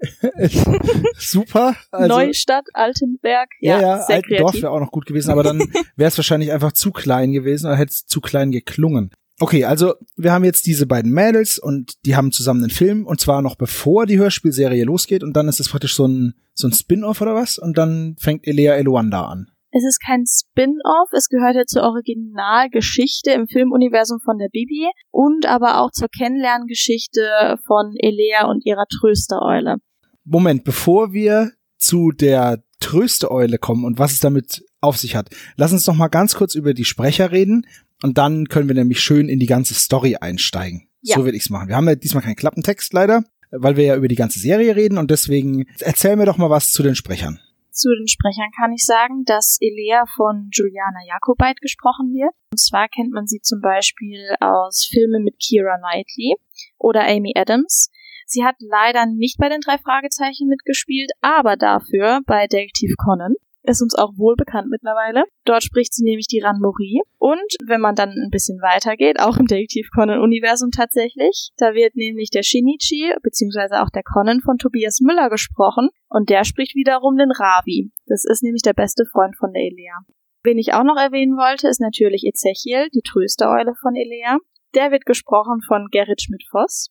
super. 1.18 1.76
Also, 1.90 2.16
Neustadt, 2.16 2.66
Altenberg. 2.72 3.48
Ja, 3.60 3.80
ja, 3.80 3.96
ja 3.98 4.04
Altendorf 4.04 4.54
wäre 4.54 4.70
auch 4.70 4.80
noch 4.80 4.92
gut 4.92 5.06
gewesen, 5.06 5.30
aber 5.30 5.42
dann 5.42 5.58
wäre 5.96 6.08
es 6.08 6.16
wahrscheinlich 6.16 6.52
einfach 6.52 6.72
zu 6.72 6.92
klein 6.92 7.32
gewesen 7.32 7.66
oder 7.66 7.76
hätte 7.76 7.90
es 7.90 8.06
zu 8.06 8.20
klein 8.20 8.50
geklungen. 8.50 9.10
Okay, 9.40 9.64
also 9.64 9.94
wir 10.16 10.32
haben 10.32 10.44
jetzt 10.44 10.66
diese 10.66 10.86
beiden 10.86 11.12
Mädels 11.12 11.60
und 11.60 11.94
die 12.04 12.16
haben 12.16 12.32
zusammen 12.32 12.64
einen 12.64 12.70
Film 12.70 13.06
und 13.06 13.20
zwar 13.20 13.40
noch 13.40 13.54
bevor 13.54 14.04
die 14.04 14.18
Hörspielserie 14.18 14.84
losgeht 14.84 15.22
und 15.22 15.34
dann 15.34 15.46
ist 15.46 15.60
es 15.60 15.68
praktisch 15.68 15.94
so 15.94 16.06
ein, 16.06 16.34
so 16.54 16.66
ein 16.66 16.72
Spin-off 16.72 17.20
oder 17.20 17.36
was 17.36 17.56
und 17.56 17.78
dann 17.78 18.16
fängt 18.18 18.46
Elea 18.48 18.74
Eluanda 18.74 19.26
an. 19.26 19.48
Es 19.70 19.84
ist 19.84 20.00
kein 20.04 20.24
Spin-off, 20.26 21.10
es 21.12 21.28
gehört 21.28 21.54
ja 21.54 21.66
zur 21.66 21.82
Originalgeschichte 21.82 23.30
im 23.30 23.46
Filmuniversum 23.46 24.18
von 24.18 24.38
der 24.38 24.48
Bibi 24.48 24.88
und 25.12 25.46
aber 25.46 25.80
auch 25.80 25.92
zur 25.92 26.08
Kennenlerngeschichte 26.08 27.58
von 27.64 27.94
Elea 27.96 28.46
und 28.46 28.66
ihrer 28.66 28.86
Tröstereule. 28.88 29.76
Moment, 30.24 30.64
bevor 30.64 31.12
wir 31.12 31.52
zu 31.76 32.10
der 32.10 32.62
Trösteeule 32.80 33.58
kommen 33.58 33.84
und 33.84 33.98
was 33.98 34.12
es 34.12 34.20
damit 34.20 34.64
auf 34.80 34.96
sich 34.96 35.14
hat, 35.14 35.30
lass 35.56 35.72
uns 35.72 35.86
noch 35.86 35.94
mal 35.94 36.08
ganz 36.08 36.34
kurz 36.34 36.54
über 36.54 36.74
die 36.74 36.84
Sprecher 36.84 37.30
reden 37.30 37.66
und 38.02 38.18
dann 38.18 38.48
können 38.48 38.68
wir 38.68 38.74
nämlich 38.74 39.00
schön 39.00 39.28
in 39.28 39.38
die 39.38 39.46
ganze 39.46 39.74
Story 39.74 40.16
einsteigen. 40.16 40.88
Ja. 41.00 41.16
So 41.16 41.24
will 41.24 41.34
ich's 41.34 41.50
machen. 41.50 41.68
Wir 41.68 41.76
haben 41.76 41.88
ja 41.88 41.94
diesmal 41.94 42.22
keinen 42.22 42.36
Klappentext 42.36 42.92
leider, 42.92 43.24
weil 43.50 43.76
wir 43.76 43.84
ja 43.84 43.96
über 43.96 44.08
die 44.08 44.14
ganze 44.14 44.38
Serie 44.38 44.76
reden 44.76 44.98
und 44.98 45.10
deswegen 45.10 45.66
erzähl 45.80 46.16
mir 46.16 46.26
doch 46.26 46.36
mal 46.36 46.50
was 46.50 46.72
zu 46.72 46.82
den 46.82 46.94
Sprechern. 46.94 47.40
Zu 47.70 47.90
den 47.94 48.08
Sprechern 48.08 48.50
kann 48.58 48.72
ich 48.72 48.84
sagen, 48.84 49.22
dass 49.24 49.58
Elea 49.60 50.04
von 50.16 50.48
Juliana 50.52 50.98
Jakobait 51.06 51.60
gesprochen 51.60 52.12
wird. 52.12 52.34
Und 52.50 52.58
zwar 52.58 52.88
kennt 52.88 53.12
man 53.12 53.28
sie 53.28 53.40
zum 53.40 53.60
Beispiel 53.60 54.34
aus 54.40 54.88
Filmen 54.90 55.22
mit 55.22 55.38
Kira 55.38 55.78
Knightley 55.78 56.34
oder 56.76 57.06
Amy 57.06 57.34
Adams. 57.36 57.90
Sie 58.26 58.44
hat 58.44 58.56
leider 58.58 59.06
nicht 59.06 59.38
bei 59.38 59.48
den 59.48 59.60
drei 59.60 59.78
Fragezeichen 59.78 60.48
mitgespielt, 60.48 61.12
aber 61.20 61.56
dafür 61.56 62.20
bei 62.26 62.48
Detective 62.48 62.94
Conan. 62.98 63.34
Ist 63.62 63.82
uns 63.82 63.94
auch 63.94 64.16
wohl 64.16 64.34
bekannt 64.36 64.68
mittlerweile. 64.70 65.24
Dort 65.44 65.62
spricht 65.62 65.92
sie 65.92 66.04
nämlich 66.04 66.26
die 66.26 66.40
Ranmorie. 66.40 67.02
Und 67.18 67.56
wenn 67.66 67.80
man 67.80 67.94
dann 67.94 68.10
ein 68.10 68.30
bisschen 68.30 68.60
weitergeht, 68.60 69.20
auch 69.20 69.36
im 69.36 69.46
Detective 69.46 69.88
Conan-Universum 69.94 70.70
tatsächlich, 70.70 71.50
da 71.56 71.74
wird 71.74 71.96
nämlich 71.96 72.30
der 72.30 72.42
Shinichi, 72.42 73.12
beziehungsweise 73.22 73.82
auch 73.82 73.90
der 73.90 74.04
Conan 74.04 74.40
von 74.40 74.58
Tobias 74.58 75.00
Müller 75.00 75.28
gesprochen. 75.28 75.90
Und 76.08 76.30
der 76.30 76.44
spricht 76.44 76.74
wiederum 76.76 77.16
den 77.16 77.30
Ravi. 77.30 77.90
Das 78.06 78.24
ist 78.24 78.42
nämlich 78.42 78.62
der 78.62 78.74
beste 78.74 79.04
Freund 79.06 79.36
von 79.36 79.52
der 79.52 79.62
Elea. 79.62 79.98
Wen 80.44 80.58
ich 80.58 80.72
auch 80.72 80.84
noch 80.84 80.96
erwähnen 80.96 81.36
wollte, 81.36 81.68
ist 81.68 81.80
natürlich 81.80 82.24
Ezechiel, 82.24 82.88
die 82.94 83.02
Tröstereule 83.02 83.74
von 83.74 83.94
Elea. 83.96 84.38
Der 84.74 84.92
wird 84.92 85.04
gesprochen 85.04 85.60
von 85.66 85.88
Gerrit 85.90 86.22
Schmidt-Voss. 86.22 86.90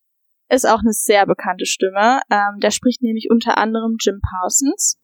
Ist 0.50 0.66
auch 0.66 0.80
eine 0.80 0.92
sehr 0.92 1.26
bekannte 1.26 1.66
Stimme. 1.66 2.20
Ähm, 2.30 2.60
der 2.60 2.70
spricht 2.70 3.02
nämlich 3.02 3.28
unter 3.30 3.58
anderem 3.58 3.96
Jim 4.00 4.20
Parsons 4.20 4.98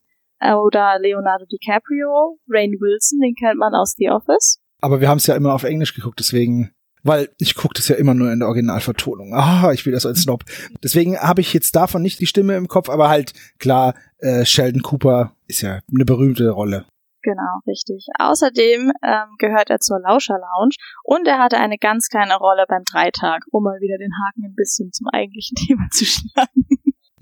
oder 0.52 0.98
Leonardo 1.00 1.46
DiCaprio, 1.46 2.38
Rain 2.48 2.72
Wilson, 2.80 3.20
den 3.20 3.34
kennt 3.34 3.58
man 3.58 3.74
aus 3.74 3.94
The 3.96 4.10
Office. 4.10 4.60
Aber 4.80 5.00
wir 5.00 5.08
haben 5.08 5.18
es 5.18 5.26
ja 5.26 5.34
immer 5.34 5.54
auf 5.54 5.64
Englisch 5.64 5.94
geguckt, 5.94 6.18
deswegen, 6.18 6.74
weil 7.02 7.30
ich 7.38 7.54
gucke 7.54 7.74
das 7.74 7.88
ja 7.88 7.96
immer 7.96 8.12
nur 8.12 8.30
in 8.30 8.40
der 8.40 8.48
Originalvertonung. 8.48 9.34
Ah, 9.34 9.72
ich 9.72 9.86
will 9.86 9.92
das 9.92 10.04
als 10.04 10.22
Snob. 10.22 10.44
Deswegen 10.82 11.18
habe 11.18 11.40
ich 11.40 11.54
jetzt 11.54 11.74
davon 11.74 12.02
nicht 12.02 12.20
die 12.20 12.26
Stimme 12.26 12.56
im 12.56 12.68
Kopf, 12.68 12.90
aber 12.90 13.08
halt 13.08 13.32
klar, 13.58 13.94
äh, 14.18 14.44
Sheldon 14.44 14.82
Cooper 14.82 15.34
ist 15.46 15.62
ja 15.62 15.80
eine 15.92 16.04
berühmte 16.04 16.50
Rolle. 16.50 16.84
Genau, 17.24 17.60
richtig. 17.66 18.06
Außerdem 18.18 18.92
ähm, 19.02 19.28
gehört 19.38 19.70
er 19.70 19.80
zur 19.80 19.98
Lauscher 20.00 20.36
Lounge 20.38 20.74
und 21.02 21.26
er 21.26 21.38
hatte 21.38 21.56
eine 21.56 21.78
ganz 21.78 22.08
kleine 22.08 22.36
Rolle 22.36 22.66
beim 22.68 22.82
Dreitag, 22.84 23.44
um 23.50 23.64
mal 23.64 23.80
wieder 23.80 23.96
den 23.96 24.12
Haken 24.12 24.44
ein 24.44 24.54
bisschen 24.54 24.92
zum 24.92 25.06
eigentlichen 25.08 25.56
Thema 25.66 25.88
zu 25.90 26.04
schlagen. 26.04 26.66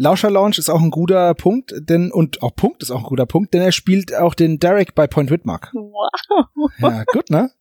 Lauscher 0.02 0.30
Lounge 0.30 0.56
ist 0.58 0.68
auch 0.68 0.82
ein 0.82 0.90
guter 0.90 1.32
Punkt, 1.34 1.74
denn 1.76 2.10
und 2.10 2.42
auch 2.42 2.56
Punkt 2.56 2.82
ist 2.82 2.90
auch 2.90 2.98
ein 2.98 3.08
guter 3.08 3.24
Punkt, 3.24 3.54
denn 3.54 3.62
er 3.62 3.70
spielt 3.70 4.12
auch 4.12 4.34
den 4.34 4.58
Derek 4.58 4.96
bei 4.96 5.06
Point 5.06 5.30
Whitmark. 5.30 5.70
Wow. 5.74 6.70
Ja, 6.80 7.04
gut, 7.12 7.30
ne? 7.30 7.52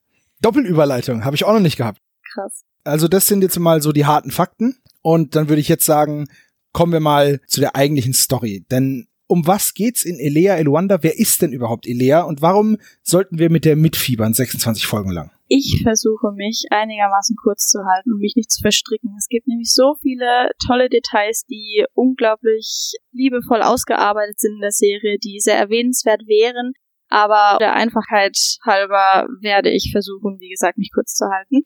Doppelüberleitung 0.41 1.23
habe 1.23 1.35
ich 1.35 1.43
auch 1.43 1.53
noch 1.53 1.59
nicht 1.59 1.77
gehabt. 1.77 1.99
Krass. 2.33 2.63
Also 2.83 3.07
das 3.07 3.27
sind 3.27 3.43
jetzt 3.43 3.59
mal 3.59 3.83
so 3.83 3.91
die 3.91 4.07
harten 4.07 4.31
Fakten 4.31 4.77
und 5.03 5.35
dann 5.35 5.49
würde 5.49 5.61
ich 5.61 5.67
jetzt 5.67 5.85
sagen, 5.85 6.27
kommen 6.73 6.93
wir 6.93 6.99
mal 6.99 7.41
zu 7.45 7.59
der 7.59 7.75
eigentlichen 7.75 8.13
Story, 8.13 8.65
denn 8.71 9.07
um 9.27 9.45
was 9.45 9.75
geht's 9.75 10.03
in 10.03 10.19
Elea 10.19 10.55
Eluanda? 10.55 11.03
Wer 11.03 11.19
ist 11.19 11.43
denn 11.43 11.53
überhaupt 11.53 11.85
Elea 11.85 12.21
und 12.21 12.41
warum 12.41 12.77
sollten 13.03 13.37
wir 13.37 13.51
mit 13.51 13.65
der 13.65 13.75
mitfiebern 13.75 14.33
26 14.33 14.87
Folgen 14.87 15.11
lang? 15.11 15.29
Ich 15.53 15.81
versuche 15.83 16.31
mich 16.31 16.63
einigermaßen 16.69 17.35
kurz 17.35 17.67
zu 17.67 17.79
halten 17.83 18.13
und 18.13 18.19
mich 18.19 18.37
nicht 18.37 18.49
zu 18.49 18.61
verstricken. 18.61 19.13
Es 19.17 19.27
gibt 19.27 19.47
nämlich 19.47 19.73
so 19.73 19.95
viele 20.01 20.51
tolle 20.65 20.87
Details, 20.87 21.43
die 21.43 21.83
unglaublich 21.91 22.93
liebevoll 23.11 23.61
ausgearbeitet 23.61 24.39
sind 24.39 24.53
in 24.53 24.61
der 24.61 24.71
Serie, 24.71 25.19
die 25.19 25.41
sehr 25.41 25.57
erwähnenswert 25.57 26.21
wären. 26.21 26.71
Aber 27.09 27.57
der 27.59 27.73
Einfachheit 27.73 28.37
halber 28.65 29.27
werde 29.41 29.71
ich 29.71 29.89
versuchen, 29.91 30.39
wie 30.39 30.51
gesagt, 30.51 30.77
mich 30.77 30.89
kurz 30.93 31.15
zu 31.15 31.25
halten. 31.25 31.65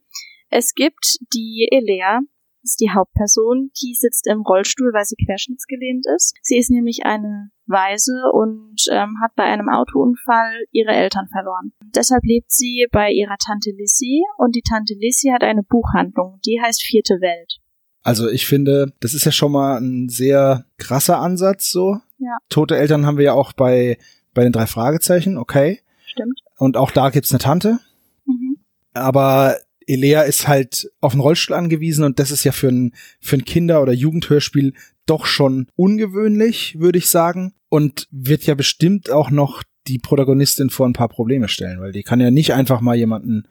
Es 0.50 0.74
gibt 0.74 1.18
die 1.36 1.70
Elea, 1.72 2.22
ist 2.66 2.82
die 2.82 2.92
Hauptperson, 2.92 3.72
die 3.82 3.94
sitzt 3.94 4.28
im 4.28 4.42
Rollstuhl, 4.42 4.92
weil 4.94 5.06
sie 5.06 5.16
querschnittsgelähmt 5.16 6.06
ist. 6.16 6.34
Sie 6.42 6.58
ist 6.58 6.72
nämlich 6.72 7.06
eine 7.06 7.52
Waise 7.68 8.24
und 8.34 8.76
ähm, 8.92 9.18
hat 9.24 9.36
bei 9.36 9.44
einem 9.44 9.70
Autounfall 9.70 10.66
ihre 10.72 10.92
Eltern 10.92 11.28
verloren. 11.32 11.72
Deshalb 11.96 12.24
lebt 12.26 12.52
sie 12.52 12.88
bei 12.92 13.12
ihrer 13.12 13.38
Tante 13.38 13.72
Lissy 13.72 14.24
und 14.38 14.56
die 14.56 14.64
Tante 14.68 14.96
Lissy 14.96 15.30
hat 15.30 15.44
eine 15.44 15.64
Buchhandlung, 15.64 16.40
die 16.46 16.60
heißt 16.62 16.84
Vierte 16.84 17.22
Welt. 17.22 17.60
Also 18.04 18.30
ich 18.30 18.46
finde, 18.46 18.94
das 19.00 19.14
ist 19.14 19.26
ja 19.26 19.32
schon 19.32 19.52
mal 19.52 19.78
ein 19.78 20.10
sehr 20.10 20.66
krasser 20.78 21.20
Ansatz 21.20 21.72
so. 21.72 21.98
Ja. 22.20 22.38
Tote 22.50 22.78
Eltern 22.78 23.06
haben 23.06 23.18
wir 23.18 23.26
ja 23.26 23.34
auch 23.34 23.54
bei, 23.54 23.98
bei 24.34 24.44
den 24.44 24.52
drei 24.52 24.68
Fragezeichen, 24.68 25.38
okay. 25.38 25.80
Stimmt. 26.06 26.42
Und 26.58 26.78
auch 26.78 26.92
da 26.92 27.10
gibt's 27.10 27.32
eine 27.32 27.40
Tante. 27.40 27.80
Mhm. 28.26 28.58
Aber 28.94 29.58
Elea 29.88 30.22
ist 30.22 30.48
halt 30.48 30.92
auf 31.02 31.14
den 31.14 31.22
Rollstuhl 31.22 31.56
angewiesen 31.56 32.04
und 32.04 32.20
das 32.20 32.32
ist 32.32 32.44
ja 32.44 32.52
für 32.52 32.70
ein, 32.70 32.94
für 33.20 33.38
ein 33.38 33.46
Kinder- 33.46 33.82
oder 33.82 33.94
Jugendhörspiel 33.94 34.74
doch 35.06 35.26
schon 35.26 35.68
ungewöhnlich, 35.76 36.80
würde 36.80 36.98
ich 36.98 37.10
sagen. 37.10 37.54
Und 37.70 38.08
wird 38.12 38.44
ja 38.44 38.56
bestimmt 38.56 39.10
auch 39.10 39.30
noch 39.30 39.64
die 39.88 40.00
Protagonistin 40.00 40.70
vor 40.70 40.88
ein 40.88 40.94
paar 40.94 41.10
Probleme 41.10 41.48
stellen, 41.48 41.82
weil 41.82 41.92
die 41.92 42.04
kann 42.04 42.20
ja 42.20 42.32
nicht 42.32 42.54
einfach 42.54 42.82
mal 42.82 42.96
jemanden 42.96 43.48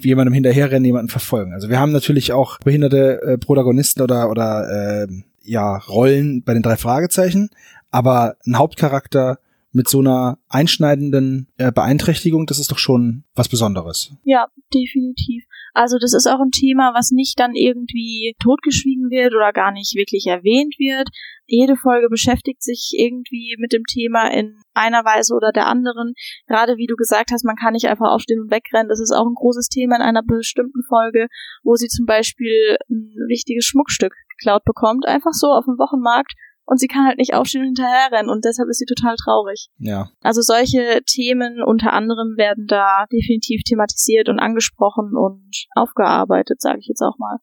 jemandem 0.00 0.34
hinterherrennen, 0.34 0.84
jemanden 0.84 1.08
verfolgen. 1.08 1.52
Also 1.52 1.68
wir 1.68 1.78
haben 1.78 1.92
natürlich 1.92 2.32
auch 2.32 2.58
behinderte 2.60 3.22
äh, 3.22 3.38
Protagonisten 3.38 4.02
oder 4.02 4.30
oder 4.30 5.06
äh, 5.06 5.06
ja 5.42 5.76
Rollen 5.76 6.42
bei 6.42 6.52
den 6.52 6.62
drei 6.62 6.76
Fragezeichen, 6.76 7.50
aber 7.90 8.36
ein 8.46 8.58
Hauptcharakter 8.58 9.38
mit 9.72 9.88
so 9.88 10.00
einer 10.00 10.38
einschneidenden 10.48 11.48
äh, 11.56 11.70
Beeinträchtigung, 11.70 12.46
das 12.46 12.58
ist 12.58 12.70
doch 12.70 12.78
schon 12.78 13.24
was 13.34 13.48
Besonderes. 13.48 14.12
Ja, 14.24 14.46
definitiv. 14.74 15.44
Also 15.74 15.98
das 15.98 16.14
ist 16.14 16.26
auch 16.26 16.40
ein 16.40 16.50
Thema, 16.50 16.92
was 16.94 17.10
nicht 17.10 17.38
dann 17.38 17.54
irgendwie 17.54 18.34
totgeschwiegen 18.42 19.10
wird 19.10 19.34
oder 19.34 19.52
gar 19.52 19.72
nicht 19.72 19.94
wirklich 19.94 20.26
erwähnt 20.26 20.74
wird. 20.78 21.08
Jede 21.46 21.76
Folge 21.76 22.08
beschäftigt 22.08 22.62
sich 22.62 22.92
irgendwie 22.96 23.56
mit 23.58 23.72
dem 23.72 23.84
Thema 23.84 24.30
in 24.30 24.60
einer 24.74 25.04
Weise 25.04 25.34
oder 25.34 25.50
der 25.50 25.66
anderen. 25.66 26.12
Gerade 26.46 26.76
wie 26.76 26.86
du 26.86 26.94
gesagt 26.94 27.30
hast, 27.32 27.44
man 27.44 27.56
kann 27.56 27.72
nicht 27.72 27.88
einfach 27.88 28.10
aufstehen 28.10 28.40
und 28.40 28.50
wegrennen. 28.50 28.88
Das 28.88 29.00
ist 29.00 29.12
auch 29.12 29.26
ein 29.26 29.34
großes 29.34 29.68
Thema 29.68 29.96
in 29.96 30.02
einer 30.02 30.22
bestimmten 30.22 30.82
Folge, 30.86 31.28
wo 31.62 31.74
sie 31.76 31.88
zum 31.88 32.06
Beispiel 32.06 32.76
ein 32.90 33.14
wichtiges 33.28 33.64
Schmuckstück 33.64 34.12
geklaut 34.38 34.64
bekommt, 34.64 35.06
einfach 35.06 35.32
so 35.32 35.48
auf 35.48 35.64
dem 35.64 35.78
Wochenmarkt 35.78 36.34
und 36.68 36.78
sie 36.78 36.86
kann 36.86 37.06
halt 37.06 37.16
nicht 37.16 37.32
aufstehen 37.32 37.62
und 37.62 37.68
hinterherrennen 37.68 38.30
und 38.30 38.44
deshalb 38.44 38.68
ist 38.68 38.78
sie 38.78 38.84
total 38.84 39.16
traurig. 39.16 39.68
Ja. 39.78 40.10
Also 40.20 40.42
solche 40.42 41.00
Themen 41.06 41.62
unter 41.62 41.94
anderem 41.94 42.36
werden 42.36 42.66
da 42.66 43.06
definitiv 43.10 43.62
thematisiert 43.62 44.28
und 44.28 44.38
angesprochen 44.38 45.16
und 45.16 45.50
aufgearbeitet, 45.74 46.60
sage 46.60 46.80
ich 46.80 46.86
jetzt 46.86 47.00
auch 47.00 47.16
mal. 47.18 47.38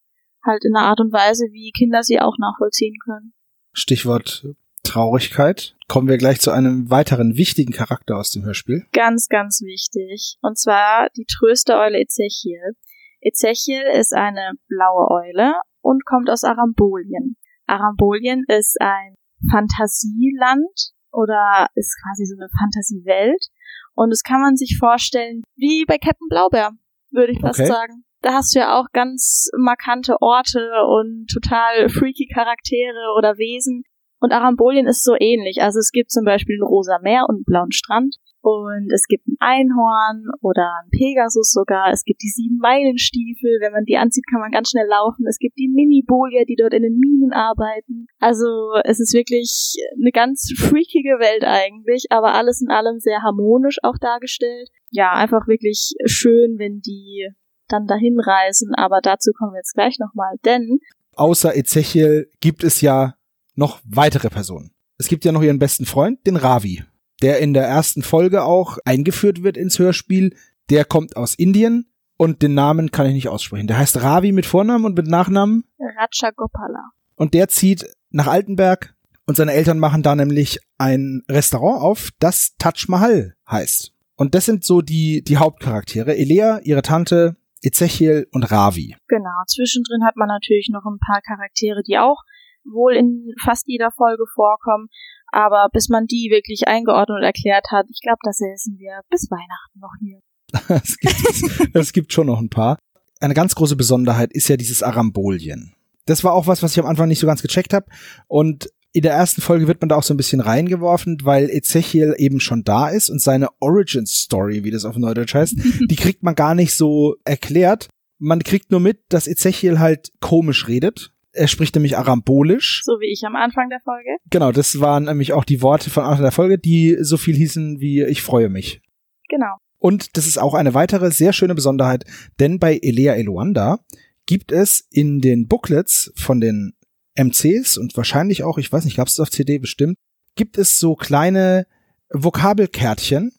Halt 0.45 0.63
in 0.63 0.75
einer 0.75 0.85
Art 0.85 0.99
und 0.99 1.11
Weise, 1.11 1.45
wie 1.51 1.71
Kinder 1.71 2.03
sie 2.03 2.19
auch 2.21 2.37
nachvollziehen 2.37 2.93
können. 3.03 3.33
Stichwort 3.73 4.45
Traurigkeit. 4.83 5.75
Kommen 5.87 6.07
wir 6.07 6.19
gleich 6.19 6.39
zu 6.39 6.51
einem 6.51 6.91
weiteren 6.91 7.35
wichtigen 7.35 7.73
Charakter 7.73 8.17
aus 8.17 8.29
dem 8.29 8.45
Hörspiel. 8.45 8.85
Ganz, 8.93 9.27
ganz 9.27 9.61
wichtig. 9.63 10.37
Und 10.43 10.59
zwar 10.59 11.07
die 11.17 11.25
Tröstereule 11.25 11.99
Ezechiel. 11.99 12.75
Ezechiel 13.21 13.81
ist 13.99 14.13
eine 14.13 14.51
blaue 14.67 15.09
Eule 15.09 15.55
und 15.81 16.05
kommt 16.05 16.29
aus 16.29 16.43
Arambolien. 16.43 17.37
Arambolien 17.67 18.43
ist 18.47 18.77
ein 18.79 19.15
Fantasieland 19.51 20.91
oder 21.11 21.67
ist 21.75 21.97
quasi 22.03 22.25
so 22.25 22.35
eine 22.37 22.49
Fantasiewelt. 22.59 23.47
Und 23.95 24.09
das 24.09 24.23
kann 24.23 24.41
man 24.41 24.55
sich 24.55 24.77
vorstellen 24.77 25.43
wie 25.55 25.85
bei 25.85 25.97
Captain 25.97 26.27
Blaubeer, 26.29 26.71
würde 27.11 27.31
ich 27.31 27.39
fast 27.39 27.59
Okay. 27.59 27.69
sagen. 27.69 28.03
Da 28.21 28.33
hast 28.33 28.55
du 28.55 28.59
ja 28.59 28.79
auch 28.79 28.87
ganz 28.91 29.49
markante 29.57 30.17
Orte 30.21 30.69
und 30.87 31.27
total 31.31 31.89
freaky 31.89 32.27
Charaktere 32.33 33.13
oder 33.17 33.37
Wesen. 33.37 33.83
Und 34.19 34.31
Arambolien 34.31 34.87
ist 34.87 35.03
so 35.03 35.15
ähnlich. 35.19 35.61
Also 35.61 35.79
es 35.79 35.91
gibt 35.91 36.11
zum 36.11 36.25
Beispiel 36.25 36.57
ein 36.57 36.65
rosa 36.65 36.99
Meer 36.99 37.25
und 37.29 37.35
einen 37.35 37.43
blauen 37.45 37.71
Strand. 37.71 38.15
Und 38.45 38.91
es 38.93 39.07
gibt 39.07 39.27
ein 39.27 39.37
Einhorn 39.39 40.29
oder 40.39 40.69
ein 40.83 40.91
Pegasus 40.91 41.51
sogar. 41.51 41.91
Es 41.91 42.03
gibt 42.03 42.21
die 42.21 42.29
sieben 42.29 42.59
Meilenstiefel. 42.59 43.57
Wenn 43.59 43.71
man 43.71 43.85
die 43.85 43.97
anzieht, 43.97 44.25
kann 44.29 44.39
man 44.39 44.51
ganz 44.51 44.69
schnell 44.69 44.85
laufen. 44.87 45.25
Es 45.27 45.39
gibt 45.39 45.57
die 45.57 45.67
Mini-Bolier, 45.67 46.45
die 46.45 46.55
dort 46.55 46.75
in 46.75 46.83
den 46.83 46.99
Minen 46.99 47.33
arbeiten. 47.33 48.05
Also 48.19 48.45
es 48.83 48.99
ist 48.99 49.15
wirklich 49.15 49.73
eine 49.99 50.11
ganz 50.11 50.53
freakige 50.55 51.17
Welt 51.17 51.43
eigentlich, 51.43 52.05
aber 52.11 52.35
alles 52.35 52.61
in 52.61 52.69
allem 52.69 52.99
sehr 52.99 53.23
harmonisch 53.23 53.77
auch 53.81 53.97
dargestellt. 53.99 54.69
Ja, 54.91 55.13
einfach 55.13 55.47
wirklich 55.47 55.95
schön, 56.05 56.59
wenn 56.59 56.81
die 56.81 57.27
dann 57.67 57.87
dahin 57.87 58.19
reisen, 58.19 58.75
aber 58.75 58.99
dazu 59.01 59.31
kommen 59.35 59.53
wir 59.53 59.57
jetzt 59.57 59.73
gleich 59.73 59.97
nochmal, 59.97 60.35
denn 60.45 60.77
außer 61.15 61.55
Ezechiel 61.55 62.29
gibt 62.41 62.63
es 62.63 62.81
ja 62.81 63.15
noch 63.55 63.81
weitere 63.85 64.29
Personen. 64.29 64.69
Es 64.99 65.07
gibt 65.07 65.25
ja 65.25 65.31
noch 65.31 65.41
ihren 65.41 65.57
besten 65.57 65.85
Freund, 65.85 66.19
den 66.27 66.35
Ravi, 66.35 66.83
der 67.21 67.39
in 67.39 67.53
der 67.53 67.65
ersten 67.65 68.01
Folge 68.01 68.43
auch 68.43 68.77
eingeführt 68.85 69.43
wird 69.43 69.57
ins 69.57 69.79
Hörspiel. 69.79 70.35
Der 70.69 70.85
kommt 70.85 71.15
aus 71.15 71.35
Indien 71.35 71.87
und 72.17 72.41
den 72.41 72.53
Namen 72.53 72.91
kann 72.91 73.07
ich 73.07 73.13
nicht 73.13 73.29
aussprechen. 73.29 73.67
Der 73.67 73.77
heißt 73.77 74.01
Ravi 74.01 74.31
mit 74.31 74.45
Vornamen 74.45 74.85
und 74.85 74.95
mit 74.95 75.07
Nachnamen 75.07 75.63
Ratchagopala. 75.99 76.91
und 77.15 77.33
der 77.33 77.47
zieht 77.47 77.85
nach 78.09 78.27
Altenberg 78.27 78.95
und 79.27 79.35
seine 79.35 79.53
Eltern 79.53 79.79
machen 79.79 80.03
da 80.03 80.15
nämlich 80.15 80.59
ein 80.77 81.23
Restaurant 81.29 81.81
auf, 81.81 82.09
das 82.19 82.55
Taj 82.57 82.85
Mahal 82.87 83.35
heißt. 83.49 83.91
Und 84.15 84.35
das 84.35 84.45
sind 84.45 84.63
so 84.63 84.81
die, 84.81 85.23
die 85.23 85.37
Hauptcharaktere. 85.37 86.15
Elea, 86.15 86.59
ihre 86.63 86.81
Tante, 86.81 87.35
Ezechiel 87.61 88.27
und 88.31 88.43
Ravi. 88.49 88.95
Genau, 89.07 89.43
zwischendrin 89.47 90.05
hat 90.05 90.15
man 90.15 90.27
natürlich 90.27 90.69
noch 90.71 90.85
ein 90.85 90.99
paar 90.99 91.21
Charaktere, 91.21 91.81
die 91.83 91.97
auch 91.97 92.21
wohl 92.63 92.95
in 92.95 93.33
fast 93.43 93.65
jeder 93.67 93.91
Folge 93.91 94.23
vorkommen, 94.33 94.87
aber 95.35 95.67
bis 95.71 95.89
man 95.89 96.07
die 96.07 96.29
wirklich 96.31 96.67
eingeordnet 96.67 97.17
und 97.17 97.23
erklärt 97.23 97.67
hat, 97.69 97.87
ich 97.89 97.99
glaube, 98.01 98.19
das 98.23 98.37
säßen 98.37 98.79
wir 98.79 99.01
bis 99.09 99.29
Weihnachten 99.29 99.79
noch 99.79 99.93
hier. 99.99 100.19
es, 100.83 100.97
gibt, 100.97 101.75
es 101.75 101.93
gibt 101.93 102.13
schon 102.13 102.27
noch 102.27 102.39
ein 102.39 102.49
paar. 102.49 102.79
Eine 103.19 103.33
ganz 103.33 103.53
große 103.53 103.75
Besonderheit 103.75 104.31
ist 104.31 104.47
ja 104.47 104.55
dieses 104.55 104.81
Arambolien. 104.81 105.73
Das 106.05 106.23
war 106.23 106.33
auch 106.33 106.47
was, 106.47 106.63
was 106.63 106.71
ich 106.71 106.79
am 106.79 106.85
Anfang 106.85 107.09
nicht 107.09 107.19
so 107.19 107.27
ganz 107.27 107.41
gecheckt 107.41 107.73
habe. 107.73 107.87
Und 108.27 108.69
in 108.93 109.01
der 109.01 109.11
ersten 109.11 109.41
Folge 109.41 109.67
wird 109.67 109.81
man 109.81 109.89
da 109.89 109.97
auch 109.97 110.03
so 110.03 110.13
ein 110.13 110.17
bisschen 110.17 110.39
reingeworfen, 110.39 111.17
weil 111.23 111.49
Ezechiel 111.49 112.15
eben 112.17 112.39
schon 112.39 112.63
da 112.63 112.87
ist 112.87 113.09
und 113.09 113.21
seine 113.21 113.49
Origin 113.59 114.05
Story, 114.05 114.63
wie 114.63 114.71
das 114.71 114.85
auf 114.85 114.95
Neudeutsch 114.95 115.33
heißt, 115.33 115.55
die 115.89 115.95
kriegt 115.97 116.23
man 116.23 116.35
gar 116.35 116.55
nicht 116.55 116.73
so 116.73 117.15
erklärt. 117.25 117.89
Man 118.19 118.41
kriegt 118.41 118.71
nur 118.71 118.79
mit, 118.79 119.01
dass 119.09 119.27
Ezechiel 119.27 119.79
halt 119.79 120.11
komisch 120.21 120.69
redet. 120.69 121.11
Er 121.35 121.47
spricht 121.47 121.75
nämlich 121.75 121.97
arambolisch. 121.97 122.81
So 122.83 122.93
wie 122.93 123.11
ich 123.11 123.23
am 123.25 123.35
Anfang 123.35 123.69
der 123.69 123.79
Folge. 123.81 124.09
Genau, 124.29 124.51
das 124.51 124.79
waren 124.79 125.03
nämlich 125.03 125.33
auch 125.33 125.43
die 125.43 125.61
Worte 125.61 125.89
von 125.89 126.03
Anfang 126.03 126.23
der 126.23 126.31
Folge, 126.31 126.57
die 126.57 126.97
so 126.99 127.17
viel 127.17 127.35
hießen 127.35 127.79
wie 127.79 128.03
ich 128.03 128.21
freue 128.21 128.49
mich. 128.49 128.81
Genau. 129.29 129.57
Und 129.77 130.17
das 130.17 130.27
ist 130.27 130.37
auch 130.37 130.53
eine 130.53 130.73
weitere 130.73 131.11
sehr 131.11 131.33
schöne 131.33 131.55
Besonderheit, 131.55 132.05
denn 132.39 132.59
bei 132.59 132.79
Elea 132.81 133.13
Eluanda 133.13 133.79
gibt 134.25 134.51
es 134.51 134.87
in 134.89 135.21
den 135.21 135.47
Booklets 135.47 136.11
von 136.15 136.41
den 136.41 136.73
MCs 137.15 137.77
und 137.77 137.95
wahrscheinlich 137.95 138.43
auch, 138.43 138.57
ich 138.57 138.71
weiß 138.71 138.85
nicht, 138.85 138.97
gab 138.97 139.07
es 139.07 139.19
auf 139.19 139.29
CD 139.29 139.59
bestimmt, 139.59 139.97
gibt 140.35 140.57
es 140.57 140.79
so 140.79 140.95
kleine 140.95 141.67
Vokabelkärtchen, 142.09 143.31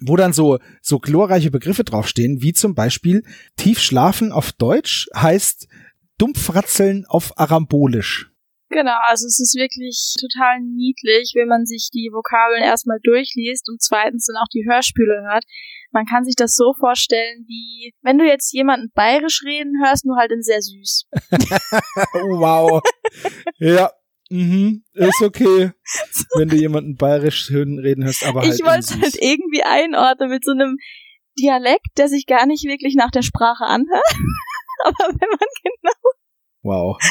wo 0.00 0.16
dann 0.16 0.32
so, 0.32 0.58
so 0.82 0.98
glorreiche 0.98 1.50
Begriffe 1.50 1.84
draufstehen, 1.84 2.42
wie 2.42 2.52
zum 2.52 2.74
Beispiel 2.74 3.22
tief 3.56 3.78
schlafen 3.78 4.32
auf 4.32 4.52
Deutsch 4.52 5.08
heißt 5.14 5.68
dumpfratzeln 6.18 7.04
auf 7.06 7.38
Arambolisch. 7.38 8.30
Genau, 8.68 8.96
also 9.04 9.26
es 9.26 9.38
ist 9.38 9.54
wirklich 9.54 10.14
total 10.18 10.60
niedlich, 10.60 11.32
wenn 11.36 11.46
man 11.46 11.66
sich 11.66 11.88
die 11.94 12.10
Vokabeln 12.12 12.62
erstmal 12.64 12.98
durchliest 13.02 13.68
und 13.68 13.80
zweitens 13.80 14.26
dann 14.26 14.36
auch 14.36 14.48
die 14.52 14.66
Hörspiele 14.68 15.22
hört. 15.22 15.44
Man 15.92 16.04
kann 16.04 16.24
sich 16.24 16.34
das 16.34 16.56
so 16.56 16.74
vorstellen, 16.74 17.44
wie 17.46 17.94
wenn 18.02 18.18
du 18.18 18.26
jetzt 18.26 18.52
jemanden 18.52 18.90
bayerisch 18.92 19.42
reden 19.44 19.74
hörst, 19.84 20.04
nur 20.04 20.16
halt 20.16 20.32
in 20.32 20.42
sehr 20.42 20.60
süß. 20.60 21.06
wow. 22.12 22.82
ja. 23.58 23.90
Mhm, 24.28 24.82
ist 24.94 25.22
okay, 25.22 25.70
wenn 26.34 26.48
du 26.48 26.56
jemanden 26.56 26.96
bayerisch 26.96 27.48
reden 27.48 28.04
hörst, 28.04 28.26
aber 28.26 28.40
halt 28.40 28.52
ich 28.52 28.64
wollte 28.64 28.82
süß. 28.82 29.00
halt 29.00 29.16
irgendwie 29.20 29.62
einordnen 29.62 30.30
mit 30.30 30.44
so 30.44 30.50
einem 30.50 30.78
Dialekt, 31.38 31.86
der 31.96 32.08
sich 32.08 32.26
gar 32.26 32.44
nicht 32.46 32.64
wirklich 32.64 32.96
nach 32.96 33.12
der 33.12 33.22
Sprache 33.22 33.64
anhört. 33.64 34.02
aber 34.84 35.08
wenn 35.08 35.28
man 35.30 35.48
genau, 35.62 36.10
Wow. 36.62 36.98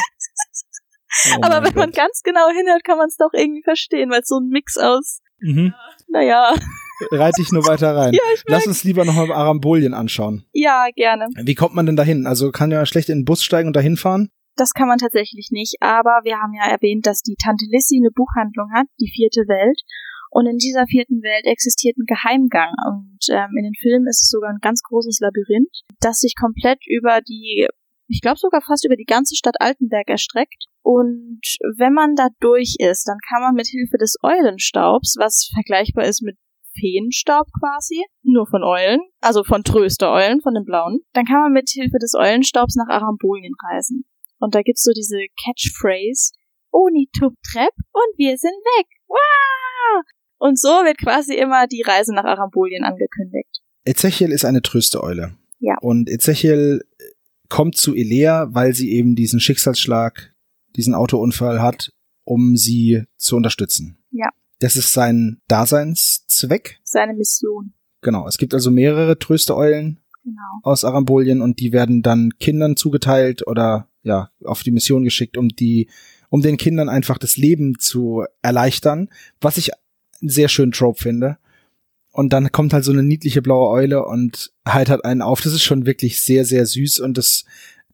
Oh 1.32 1.38
aber 1.42 1.64
wenn 1.64 1.74
man 1.74 1.90
Gott. 1.90 1.94
ganz 1.96 2.20
genau 2.22 2.48
hinhört, 2.50 2.84
kann 2.84 2.98
man 2.98 3.08
es 3.08 3.16
doch 3.16 3.30
irgendwie 3.32 3.62
verstehen, 3.62 4.10
weil 4.10 4.20
es 4.20 4.28
so 4.28 4.38
ein 4.38 4.48
Mix 4.48 4.76
aus, 4.76 5.20
Mhm. 5.38 5.72
naja, 6.08 6.54
Reit 7.10 7.36
dich 7.38 7.52
nur 7.52 7.64
weiter 7.66 7.94
rein. 7.94 8.12
ja, 8.14 8.20
ich 8.34 8.42
Lass 8.46 8.66
uns 8.66 8.84
lieber 8.84 9.04
nochmal 9.04 9.30
Arambolien 9.32 9.92
anschauen. 9.94 10.46
ja, 10.52 10.86
gerne. 10.94 11.26
Wie 11.42 11.54
kommt 11.54 11.74
man 11.74 11.86
denn 11.86 11.96
dahin? 11.96 12.26
Also 12.26 12.50
kann 12.52 12.70
ja 12.70 12.84
schlecht 12.86 13.08
in 13.10 13.20
den 13.20 13.24
Bus 13.24 13.42
steigen 13.44 13.68
und 13.68 13.76
dahin 13.76 13.96
fahren? 13.96 14.30
Das 14.56 14.72
kann 14.72 14.88
man 14.88 14.96
tatsächlich 14.98 15.48
nicht, 15.52 15.76
aber 15.80 16.20
wir 16.24 16.36
haben 16.38 16.54
ja 16.54 16.66
erwähnt, 16.70 17.06
dass 17.06 17.20
die 17.20 17.36
Tante 17.42 17.66
Lissy 17.70 17.98
eine 18.00 18.10
Buchhandlung 18.10 18.70
hat, 18.74 18.86
die 19.00 19.10
vierte 19.14 19.40
Welt. 19.42 19.80
Und 20.30 20.46
in 20.46 20.58
dieser 20.58 20.86
vierten 20.86 21.22
Welt 21.22 21.44
existiert 21.44 21.96
ein 21.96 22.06
Geheimgang. 22.06 22.72
Und 22.86 23.18
ähm, 23.30 23.50
in 23.56 23.64
den 23.64 23.78
Filmen 23.80 24.06
ist 24.06 24.22
es 24.22 24.30
sogar 24.30 24.50
ein 24.50 24.60
ganz 24.60 24.82
großes 24.82 25.20
Labyrinth, 25.20 25.82
das 26.00 26.20
sich 26.20 26.34
komplett 26.38 26.78
über 26.86 27.20
die, 27.20 27.68
ich 28.08 28.20
glaube 28.20 28.38
sogar 28.38 28.62
fast 28.62 28.84
über 28.84 28.96
die 28.96 29.04
ganze 29.04 29.34
Stadt 29.34 29.56
Altenberg 29.60 30.08
erstreckt. 30.08 30.66
Und 30.82 31.40
wenn 31.76 31.92
man 31.92 32.14
da 32.14 32.28
durch 32.40 32.76
ist, 32.78 33.08
dann 33.08 33.18
kann 33.28 33.42
man 33.42 33.54
mit 33.54 33.66
Hilfe 33.66 33.98
des 33.98 34.16
Eulenstaubs, 34.22 35.16
was 35.18 35.50
vergleichbar 35.54 36.04
ist 36.04 36.22
mit 36.22 36.36
Feenstaub 36.78 37.46
quasi, 37.58 38.04
nur 38.22 38.46
von 38.46 38.62
Eulen, 38.62 39.00
also 39.20 39.42
von 39.44 39.64
Tröstereulen, 39.64 40.40
von 40.42 40.54
den 40.54 40.64
blauen, 40.64 41.00
dann 41.14 41.24
kann 41.24 41.40
man 41.40 41.52
mit 41.52 41.70
Hilfe 41.70 41.98
des 41.98 42.14
Eulenstaubs 42.14 42.76
nach 42.76 42.88
Arambolien 42.88 43.54
reisen. 43.70 44.04
Und 44.38 44.54
da 44.54 44.62
gibt's 44.62 44.82
so 44.82 44.92
diese 44.92 45.18
Catchphrase, 45.42 46.32
Oni 46.70 47.08
tub 47.18 47.32
trepp 47.42 47.72
und 47.92 48.18
wir 48.18 48.36
sind 48.36 48.52
weg. 48.52 48.86
Wow! 49.08 50.04
Und 50.38 50.58
so 50.58 50.68
wird 50.68 50.98
quasi 50.98 51.34
immer 51.34 51.66
die 51.66 51.82
Reise 51.82 52.14
nach 52.14 52.24
Arambolien 52.24 52.84
angekündigt. 52.84 53.62
Ezechiel 53.84 54.32
ist 54.32 54.44
eine 54.44 54.62
Trösteeule. 54.62 55.36
Ja. 55.60 55.76
Und 55.80 56.10
Ezechiel 56.10 56.82
kommt 57.48 57.76
zu 57.76 57.94
Elea, 57.94 58.48
weil 58.50 58.74
sie 58.74 58.92
eben 58.92 59.14
diesen 59.14 59.40
Schicksalsschlag, 59.40 60.34
diesen 60.74 60.94
Autounfall 60.94 61.62
hat, 61.62 61.92
um 62.24 62.56
sie 62.56 63.04
zu 63.16 63.36
unterstützen. 63.36 63.98
Ja. 64.10 64.28
Das 64.58 64.76
ist 64.76 64.92
sein 64.92 65.40
Daseinszweck. 65.48 66.80
Seine 66.82 67.14
Mission. 67.14 67.72
Genau. 68.02 68.26
Es 68.26 68.38
gibt 68.38 68.54
also 68.54 68.70
mehrere 68.70 69.18
Trösteeulen 69.18 70.00
Genau. 70.26 70.40
aus 70.64 70.84
Arambolien 70.84 71.40
und 71.40 71.60
die 71.60 71.72
werden 71.72 72.02
dann 72.02 72.32
Kindern 72.40 72.74
zugeteilt 72.76 73.46
oder 73.46 73.88
ja, 74.02 74.30
auf 74.44 74.64
die 74.64 74.72
Mission 74.72 75.04
geschickt, 75.04 75.36
um 75.36 75.50
die, 75.50 75.88
um 76.30 76.42
den 76.42 76.56
Kindern 76.56 76.88
einfach 76.88 77.16
das 77.16 77.36
Leben 77.36 77.78
zu 77.78 78.24
erleichtern, 78.42 79.08
was 79.40 79.56
ich 79.56 79.70
einen 80.20 80.30
sehr 80.30 80.48
schönen 80.48 80.72
Trope 80.72 81.02
finde. 81.02 81.38
Und 82.12 82.32
dann 82.32 82.50
kommt 82.50 82.72
halt 82.72 82.84
so 82.84 82.92
eine 82.92 83.02
niedliche 83.02 83.42
blaue 83.42 83.68
Eule 83.70 84.04
und 84.06 84.52
heitert 84.66 85.04
einen 85.04 85.20
auf. 85.22 85.42
Das 85.42 85.52
ist 85.52 85.62
schon 85.62 85.84
wirklich 85.86 86.20
sehr, 86.20 86.44
sehr 86.46 86.64
süß 86.64 87.00
und 87.00 87.18
das, 87.18 87.44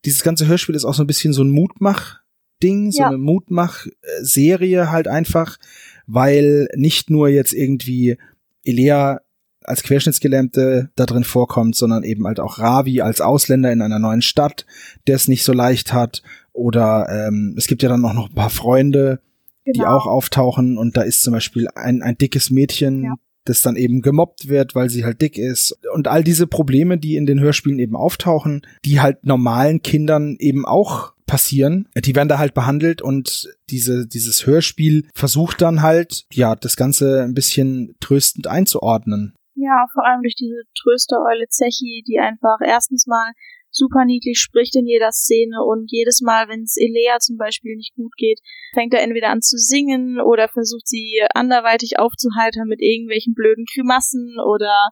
dieses 0.04 0.22
ganze 0.22 0.46
Hörspiel 0.46 0.74
ist 0.76 0.84
auch 0.84 0.94
so 0.94 1.02
ein 1.02 1.08
bisschen 1.08 1.32
so 1.32 1.42
ein 1.42 1.50
Mutmach-Ding, 1.50 2.92
so 2.92 3.00
Ja. 3.02 3.08
eine 3.08 3.18
Mutmach-Serie 3.18 4.90
halt 4.90 5.08
einfach, 5.08 5.58
weil 6.06 6.68
nicht 6.76 7.10
nur 7.10 7.28
jetzt 7.28 7.52
irgendwie 7.52 8.16
Elea 8.64 9.20
als 9.64 9.82
Querschnittsgelähmte 9.84 10.90
da 10.96 11.06
drin 11.06 11.24
vorkommt, 11.24 11.76
sondern 11.76 12.02
eben 12.02 12.26
halt 12.26 12.40
auch 12.40 12.58
Ravi 12.58 13.00
als 13.00 13.20
Ausländer 13.20 13.70
in 13.72 13.80
einer 13.82 14.00
neuen 14.00 14.22
Stadt, 14.22 14.66
der 15.06 15.16
es 15.16 15.28
nicht 15.28 15.44
so 15.44 15.52
leicht 15.52 15.92
hat. 15.92 16.22
Oder 16.52 17.06
ähm, 17.08 17.54
es 17.56 17.66
gibt 17.68 17.82
ja 17.82 17.88
dann 17.88 18.04
auch 18.04 18.12
noch 18.12 18.28
ein 18.28 18.34
paar 18.34 18.50
Freunde, 18.50 19.20
die 19.66 19.72
Genau. 19.72 19.96
auch 19.96 20.06
auftauchen. 20.06 20.78
Und 20.78 20.96
da 20.96 21.02
ist 21.02 21.22
zum 21.22 21.32
Beispiel 21.32 21.68
ein, 21.74 22.02
ein 22.02 22.16
dickes 22.18 22.50
Mädchen, 22.50 23.04
Ja. 23.04 23.14
das 23.44 23.62
dann 23.62 23.76
eben 23.76 24.02
gemobbt 24.02 24.48
wird, 24.48 24.74
weil 24.74 24.88
sie 24.90 25.04
halt 25.04 25.20
dick 25.20 25.38
ist. 25.38 25.76
Und 25.94 26.08
all 26.08 26.22
diese 26.24 26.46
Probleme, 26.46 26.98
die 26.98 27.16
in 27.16 27.26
den 27.26 27.40
Hörspielen 27.40 27.78
eben 27.78 27.96
auftauchen, 27.96 28.62
die 28.84 29.00
halt 29.00 29.24
normalen 29.26 29.82
Kindern 29.82 30.36
eben 30.38 30.64
auch 30.66 31.12
passieren, 31.26 31.88
die 31.96 32.14
werden 32.14 32.28
da 32.28 32.38
halt 32.38 32.52
behandelt 32.54 33.00
und 33.00 33.48
diese, 33.70 34.06
dieses 34.06 34.46
Hörspiel 34.46 35.08
versucht 35.14 35.62
dann 35.62 35.80
halt, 35.82 36.24
ja, 36.32 36.54
das 36.54 36.76
Ganze 36.76 37.22
ein 37.22 37.32
bisschen 37.34 37.94
tröstend 38.00 38.46
einzuordnen. 38.46 39.34
Ja, 39.54 39.86
vor 39.92 40.04
allem 40.06 40.22
durch 40.22 40.34
diese 40.34 40.62
Tröstereule 40.80 41.46
Zechi, 41.48 42.02
die 42.06 42.18
einfach 42.18 42.58
erstens 42.66 43.06
mal 43.06 43.32
super 43.72 44.04
niedlich 44.04 44.38
spricht 44.38 44.76
in 44.76 44.86
jeder 44.86 45.10
Szene 45.10 45.64
und 45.64 45.90
jedes 45.90 46.20
Mal, 46.20 46.48
wenn 46.48 46.62
es 46.62 46.76
Elea 46.76 47.18
zum 47.18 47.36
Beispiel 47.36 47.74
nicht 47.76 47.94
gut 47.94 48.12
geht, 48.16 48.40
fängt 48.74 48.94
er 48.94 49.02
entweder 49.02 49.30
an 49.30 49.40
zu 49.40 49.56
singen 49.56 50.20
oder 50.20 50.48
versucht 50.48 50.86
sie 50.86 51.20
anderweitig 51.34 51.98
aufzuheitern 51.98 52.68
mit 52.68 52.80
irgendwelchen 52.80 53.34
blöden 53.34 53.64
Grimassen 53.64 54.36
oder 54.38 54.90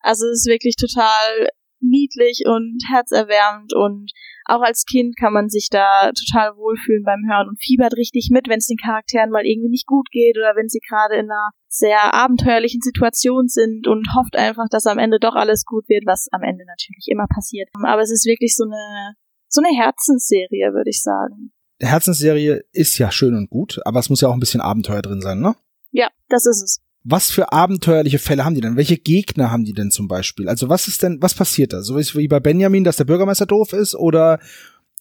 also 0.00 0.26
es 0.26 0.40
ist 0.40 0.48
wirklich 0.48 0.76
total 0.76 1.48
niedlich 1.88 2.42
und 2.46 2.78
herzerwärmend 2.90 3.72
und 3.74 4.12
auch 4.46 4.60
als 4.60 4.84
Kind 4.84 5.16
kann 5.16 5.32
man 5.32 5.48
sich 5.48 5.68
da 5.70 6.10
total 6.12 6.56
wohlfühlen 6.56 7.02
beim 7.04 7.24
Hören 7.28 7.48
und 7.48 7.62
fiebert 7.62 7.96
richtig 7.96 8.28
mit, 8.30 8.48
wenn 8.48 8.58
es 8.58 8.66
den 8.66 8.76
Charakteren 8.76 9.30
mal 9.30 9.46
irgendwie 9.46 9.70
nicht 9.70 9.86
gut 9.86 10.10
geht 10.10 10.36
oder 10.36 10.54
wenn 10.56 10.68
sie 10.68 10.80
gerade 10.80 11.14
in 11.14 11.30
einer 11.30 11.50
sehr 11.68 12.12
abenteuerlichen 12.12 12.80
Situation 12.82 13.48
sind 13.48 13.86
und 13.86 14.08
hofft 14.14 14.36
einfach, 14.36 14.68
dass 14.70 14.86
am 14.86 14.98
Ende 14.98 15.18
doch 15.18 15.34
alles 15.34 15.64
gut 15.64 15.88
wird, 15.88 16.04
was 16.06 16.28
am 16.32 16.42
Ende 16.42 16.64
natürlich 16.66 17.06
immer 17.08 17.26
passiert. 17.26 17.68
Aber 17.82 18.02
es 18.02 18.12
ist 18.12 18.26
wirklich 18.26 18.54
so 18.54 18.64
eine 18.64 19.14
so 19.54 19.62
eine 19.64 19.74
Herzensserie, 19.76 20.74
würde 20.74 20.90
ich 20.90 21.00
sagen. 21.00 21.52
Die 21.80 21.86
Herzensserie 21.86 22.64
ist 22.72 22.98
ja 22.98 23.10
schön 23.10 23.34
und 23.34 23.50
gut, 23.50 23.80
aber 23.84 24.00
es 24.00 24.10
muss 24.10 24.20
ja 24.20 24.28
auch 24.28 24.34
ein 24.34 24.40
bisschen 24.40 24.60
Abenteuer 24.60 25.02
drin 25.02 25.20
sein, 25.20 25.40
ne? 25.40 25.54
Ja, 25.90 26.08
das 26.28 26.46
ist 26.46 26.62
es. 26.62 26.80
Was 27.04 27.30
für 27.30 27.52
abenteuerliche 27.52 28.18
Fälle 28.18 28.44
haben 28.44 28.54
die 28.54 28.62
denn? 28.62 28.76
Welche 28.76 28.96
Gegner 28.96 29.50
haben 29.50 29.64
die 29.64 29.74
denn 29.74 29.90
zum 29.90 30.08
Beispiel? 30.08 30.48
Also 30.48 30.68
was 30.68 30.88
ist 30.88 31.02
denn, 31.02 31.20
was 31.20 31.34
passiert 31.34 31.72
da? 31.72 31.82
So 31.82 31.96
wie 31.96 32.28
bei 32.28 32.40
Benjamin, 32.40 32.82
dass 32.82 32.96
der 32.96 33.04
Bürgermeister 33.04 33.46
doof 33.46 33.72
ist 33.72 33.94
oder 33.94 34.40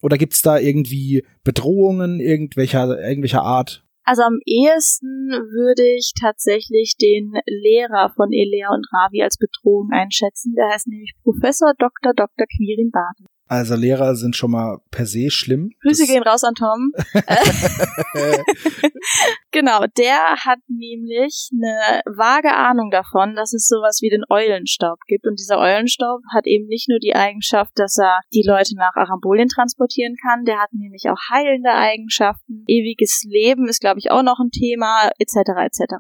oder 0.02 0.18
gibt's 0.18 0.42
da 0.42 0.60
irgendwie 0.60 1.26
Bedrohungen 1.46 2.20
irgendwelcher 2.20 3.00
irgendwelcher 3.00 3.42
Art? 3.42 3.86
Also 4.04 4.22
am 4.24 4.40
ehesten 4.46 5.30
würde 5.30 5.96
ich 5.98 6.12
tatsächlich 6.20 6.98
den 6.98 7.32
Lehrer 7.46 8.12
von 8.14 8.34
Elea 8.34 8.68
und 8.74 8.86
Ravi 8.92 9.24
als 9.24 9.38
Bedrohung 9.38 9.92
einschätzen. 9.94 10.56
Der 10.56 10.68
heißt 10.74 10.88
nämlich 10.88 11.14
Professor 11.24 11.74
Dr. 11.80 12.14
Dr. 12.14 12.46
Quirin 12.48 12.92
Baden. 12.92 13.28
Also 13.54 13.76
Lehrer 13.76 14.16
sind 14.16 14.36
schon 14.36 14.50
mal 14.50 14.80
per 14.90 15.06
se 15.06 15.30
schlimm. 15.30 15.70
Grüße 15.84 16.08
gehen 16.08 16.24
raus 16.24 16.44
an 16.44 16.56
Tom. 16.56 16.92
genau, 19.52 19.86
der 19.96 20.18
hat 20.44 20.58
nämlich 20.68 21.52
eine 21.54 22.02
vage 22.18 22.52
Ahnung 22.52 22.90
davon, 22.90 23.36
dass 23.36 23.54
es 23.54 23.68
sowas 23.68 24.00
wie 24.02 24.10
den 24.10 24.24
Eulenstaub 24.28 24.98
gibt. 25.06 25.28
Und 25.28 25.40
dieser 25.40 25.60
Eulenstaub 25.60 26.22
hat 26.34 26.48
eben 26.48 26.66
nicht 26.66 26.90
nur 26.90 26.98
die 26.98 27.14
Eigenschaft, 27.14 27.74
dass 27.76 28.00
er 28.00 28.22
die 28.34 28.44
Leute 28.44 28.76
nach 28.76 28.96
Arambolien 28.96 29.50
transportieren 29.50 30.16
kann, 30.20 30.46
der 30.46 30.58
hat 30.58 30.74
nämlich 30.74 31.04
auch 31.12 31.20
heilende 31.32 31.74
Eigenschaften. 31.74 32.64
Ewiges 32.66 33.24
Leben 33.30 33.68
ist, 33.68 33.82
glaube 33.82 34.00
ich, 34.00 34.10
auch 34.10 34.24
noch 34.24 34.40
ein 34.40 34.50
Thema, 34.50 35.12
etc. 35.20 35.52
etc. 35.62 35.94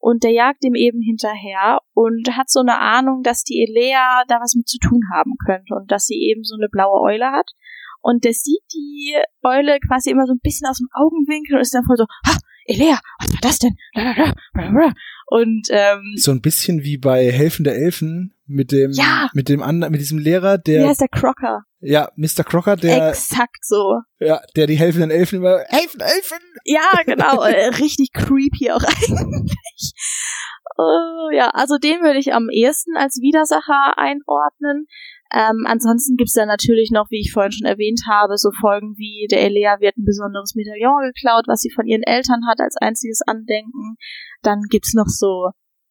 Und 0.00 0.24
der 0.24 0.32
jagt 0.32 0.64
ihm 0.64 0.74
eben 0.74 1.00
hinterher 1.00 1.78
und 1.94 2.36
hat 2.36 2.50
so 2.50 2.60
eine 2.60 2.80
Ahnung, 2.80 3.22
dass 3.22 3.44
die 3.44 3.62
Elea 3.62 4.24
da 4.26 4.40
was 4.40 4.56
mit 4.56 4.66
zu 4.66 4.78
tun 4.78 5.02
haben 5.12 5.36
könnte 5.46 5.74
und 5.74 5.92
dass 5.92 6.06
sie 6.06 6.28
eben 6.30 6.42
so 6.42 6.56
eine 6.56 6.68
blaue 6.68 6.87
Eule 6.92 7.30
hat. 7.32 7.50
Und 8.00 8.24
der 8.24 8.32
sieht 8.32 8.62
die 8.72 9.16
Eule 9.42 9.78
quasi 9.80 10.10
immer 10.10 10.26
so 10.26 10.32
ein 10.32 10.40
bisschen 10.42 10.68
aus 10.68 10.78
dem 10.78 10.88
Augenwinkel 10.92 11.56
und 11.56 11.62
ist 11.62 11.74
dann 11.74 11.84
voll 11.84 11.96
so, 11.96 12.06
ha, 12.26 12.36
Elea, 12.66 12.98
was 13.18 13.32
war 13.32 13.40
das 13.40 13.58
denn? 13.58 13.76
Und 15.26 15.68
ähm, 15.70 16.14
so 16.16 16.30
ein 16.30 16.40
bisschen 16.40 16.82
wie 16.84 16.96
bei 16.96 17.30
Helfende 17.30 17.72
Elfen 17.74 18.34
mit 18.46 18.72
dem 18.72 18.92
Ja. 18.92 19.28
mit 19.34 19.48
dem 19.48 19.62
anderen 19.62 19.92
mit 19.92 20.00
diesem 20.00 20.18
Lehrer, 20.18 20.58
wie 20.58 20.72
der 20.72 20.88
heißt 20.88 21.00
der 21.02 21.08
Crocker? 21.08 21.64
ja 21.80 22.10
Mr. 22.16 22.44
Crocker, 22.44 22.76
der 22.76 23.08
Exakt 23.10 23.62
so. 23.64 24.00
ja 24.20 24.40
der 24.56 24.66
die 24.66 24.76
helfenden 24.78 25.10
Elfen 25.10 25.38
immer 25.38 25.58
helfen 25.68 26.00
Elfen. 26.00 26.38
Ja, 26.64 27.02
genau. 27.04 27.42
äh, 27.44 27.68
richtig 27.68 28.12
creepy 28.14 28.70
auch 28.70 28.82
eigentlich. 28.82 29.92
Oh, 30.76 31.30
ja, 31.32 31.50
also 31.50 31.76
den 31.76 32.00
würde 32.02 32.18
ich 32.20 32.32
am 32.32 32.48
ehesten 32.50 32.96
als 32.96 33.16
Widersacher 33.20 33.98
einordnen. 33.98 34.86
Ähm, 35.34 35.64
ansonsten 35.66 36.16
gibt's 36.16 36.32
da 36.32 36.46
natürlich 36.46 36.90
noch, 36.90 37.10
wie 37.10 37.20
ich 37.20 37.32
vorhin 37.32 37.52
schon 37.52 37.66
erwähnt 37.66 38.02
habe, 38.08 38.38
so 38.38 38.50
Folgen 38.50 38.96
wie 38.96 39.26
der 39.30 39.42
Elea 39.42 39.78
wird 39.80 39.98
ein 39.98 40.04
besonderes 40.04 40.54
Medaillon 40.54 41.12
geklaut, 41.12 41.44
was 41.46 41.60
sie 41.60 41.70
von 41.70 41.86
ihren 41.86 42.02
Eltern 42.02 42.46
hat 42.48 42.60
als 42.60 42.76
einziges 42.76 43.20
Andenken. 43.26 43.96
Dann 44.42 44.62
gibt's 44.70 44.94
noch 44.94 45.08
so 45.08 45.50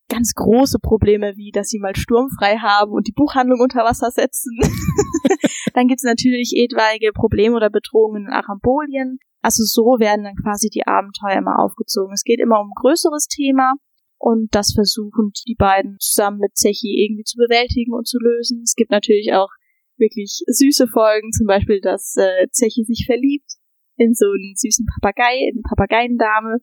ganz 0.09 0.33
große 0.33 0.79
Probleme, 0.79 1.33
wie 1.35 1.51
dass 1.51 1.67
sie 1.67 1.79
mal 1.79 1.95
sturmfrei 1.95 2.57
haben 2.57 2.91
und 2.91 3.07
die 3.07 3.13
Buchhandlung 3.13 3.59
unter 3.59 3.83
Wasser 3.83 4.09
setzen. 4.09 4.57
dann 5.73 5.87
gibt's 5.87 6.03
natürlich 6.03 6.53
etwaige 6.55 7.11
Probleme 7.11 7.55
oder 7.55 7.69
Bedrohungen 7.69 8.27
in 8.27 8.33
Arambolien. 8.33 9.19
Also 9.43 9.63
so 9.63 9.99
werden 9.99 10.23
dann 10.23 10.35
quasi 10.35 10.69
die 10.69 10.87
Abenteuer 10.87 11.37
immer 11.37 11.59
aufgezogen. 11.59 12.13
Es 12.13 12.23
geht 12.23 12.39
immer 12.39 12.59
um 12.59 12.69
ein 12.69 12.81
größeres 12.81 13.27
Thema 13.27 13.73
und 14.17 14.53
das 14.53 14.73
versuchen 14.73 15.31
die 15.47 15.55
beiden 15.55 15.97
zusammen 15.99 16.39
mit 16.39 16.57
Zechi 16.57 17.05
irgendwie 17.05 17.23
zu 17.23 17.37
bewältigen 17.37 17.93
und 17.93 18.07
zu 18.07 18.17
lösen. 18.19 18.61
Es 18.63 18.75
gibt 18.75 18.91
natürlich 18.91 19.33
auch 19.33 19.49
wirklich 19.97 20.43
süße 20.47 20.87
Folgen, 20.87 21.31
zum 21.31 21.47
Beispiel, 21.47 21.81
dass 21.81 22.15
äh, 22.17 22.47
Zechi 22.51 22.83
sich 22.83 23.05
verliebt 23.05 23.51
in 23.97 24.13
so 24.13 24.25
einen 24.27 24.53
süßen 24.55 24.85
Papagei, 24.85 25.37
in 25.49 25.57
eine 25.57 25.69
Papageiendame. 25.69 26.57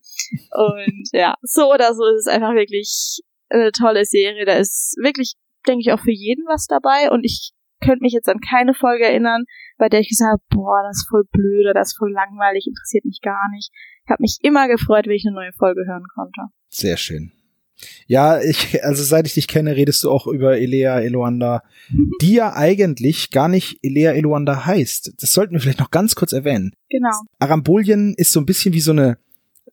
Und 0.52 1.08
ja, 1.12 1.34
so 1.42 1.72
oder 1.72 1.94
so 1.94 2.04
ist 2.14 2.26
es 2.26 2.32
einfach 2.32 2.54
wirklich 2.54 3.20
eine 3.50 3.72
tolle 3.72 4.04
Serie. 4.04 4.44
Da 4.44 4.54
ist 4.54 4.96
wirklich, 5.02 5.34
denke 5.66 5.80
ich, 5.80 5.92
auch 5.92 6.00
für 6.00 6.12
jeden 6.12 6.44
was 6.46 6.66
dabei. 6.66 7.10
Und 7.10 7.24
ich 7.24 7.52
könnte 7.80 8.02
mich 8.02 8.12
jetzt 8.12 8.28
an 8.28 8.40
keine 8.40 8.72
Folge 8.72 9.04
erinnern, 9.04 9.44
bei 9.78 9.88
der 9.88 10.00
ich 10.00 10.08
gesagt 10.08 10.30
habe, 10.30 10.42
boah, 10.50 10.82
das 10.86 10.98
ist 10.98 11.08
voll 11.08 11.24
blöd 11.30 11.66
oder 11.66 11.74
das 11.74 11.88
ist 11.88 11.98
voll 11.98 12.12
langweilig, 12.12 12.66
interessiert 12.66 13.04
mich 13.04 13.20
gar 13.20 13.50
nicht. 13.50 13.70
Ich 14.04 14.10
habe 14.10 14.22
mich 14.22 14.38
immer 14.42 14.68
gefreut, 14.68 15.06
wenn 15.06 15.16
ich 15.16 15.26
eine 15.26 15.34
neue 15.34 15.52
Folge 15.58 15.84
hören 15.86 16.06
konnte. 16.14 16.40
Sehr 16.70 16.96
schön. 16.96 17.32
Ja, 18.06 18.40
ich, 18.40 18.84
also 18.84 19.02
seit 19.02 19.26
ich 19.26 19.34
dich 19.34 19.48
kenne, 19.48 19.76
redest 19.76 20.02
du 20.04 20.10
auch 20.10 20.26
über 20.26 20.58
Elea 20.58 21.00
Eloanda, 21.00 21.62
die 22.20 22.34
ja 22.34 22.54
eigentlich 22.54 23.30
gar 23.30 23.48
nicht 23.48 23.78
Elea 23.82 24.12
Eloanda 24.12 24.66
heißt. 24.66 25.14
Das 25.18 25.32
sollten 25.32 25.54
wir 25.54 25.60
vielleicht 25.60 25.80
noch 25.80 25.90
ganz 25.90 26.14
kurz 26.14 26.32
erwähnen. 26.32 26.74
Genau. 26.88 27.10
Arambolien 27.38 28.14
ist 28.14 28.32
so 28.32 28.40
ein 28.40 28.46
bisschen 28.46 28.74
wie 28.74 28.80
so 28.80 28.92
eine, 28.92 29.18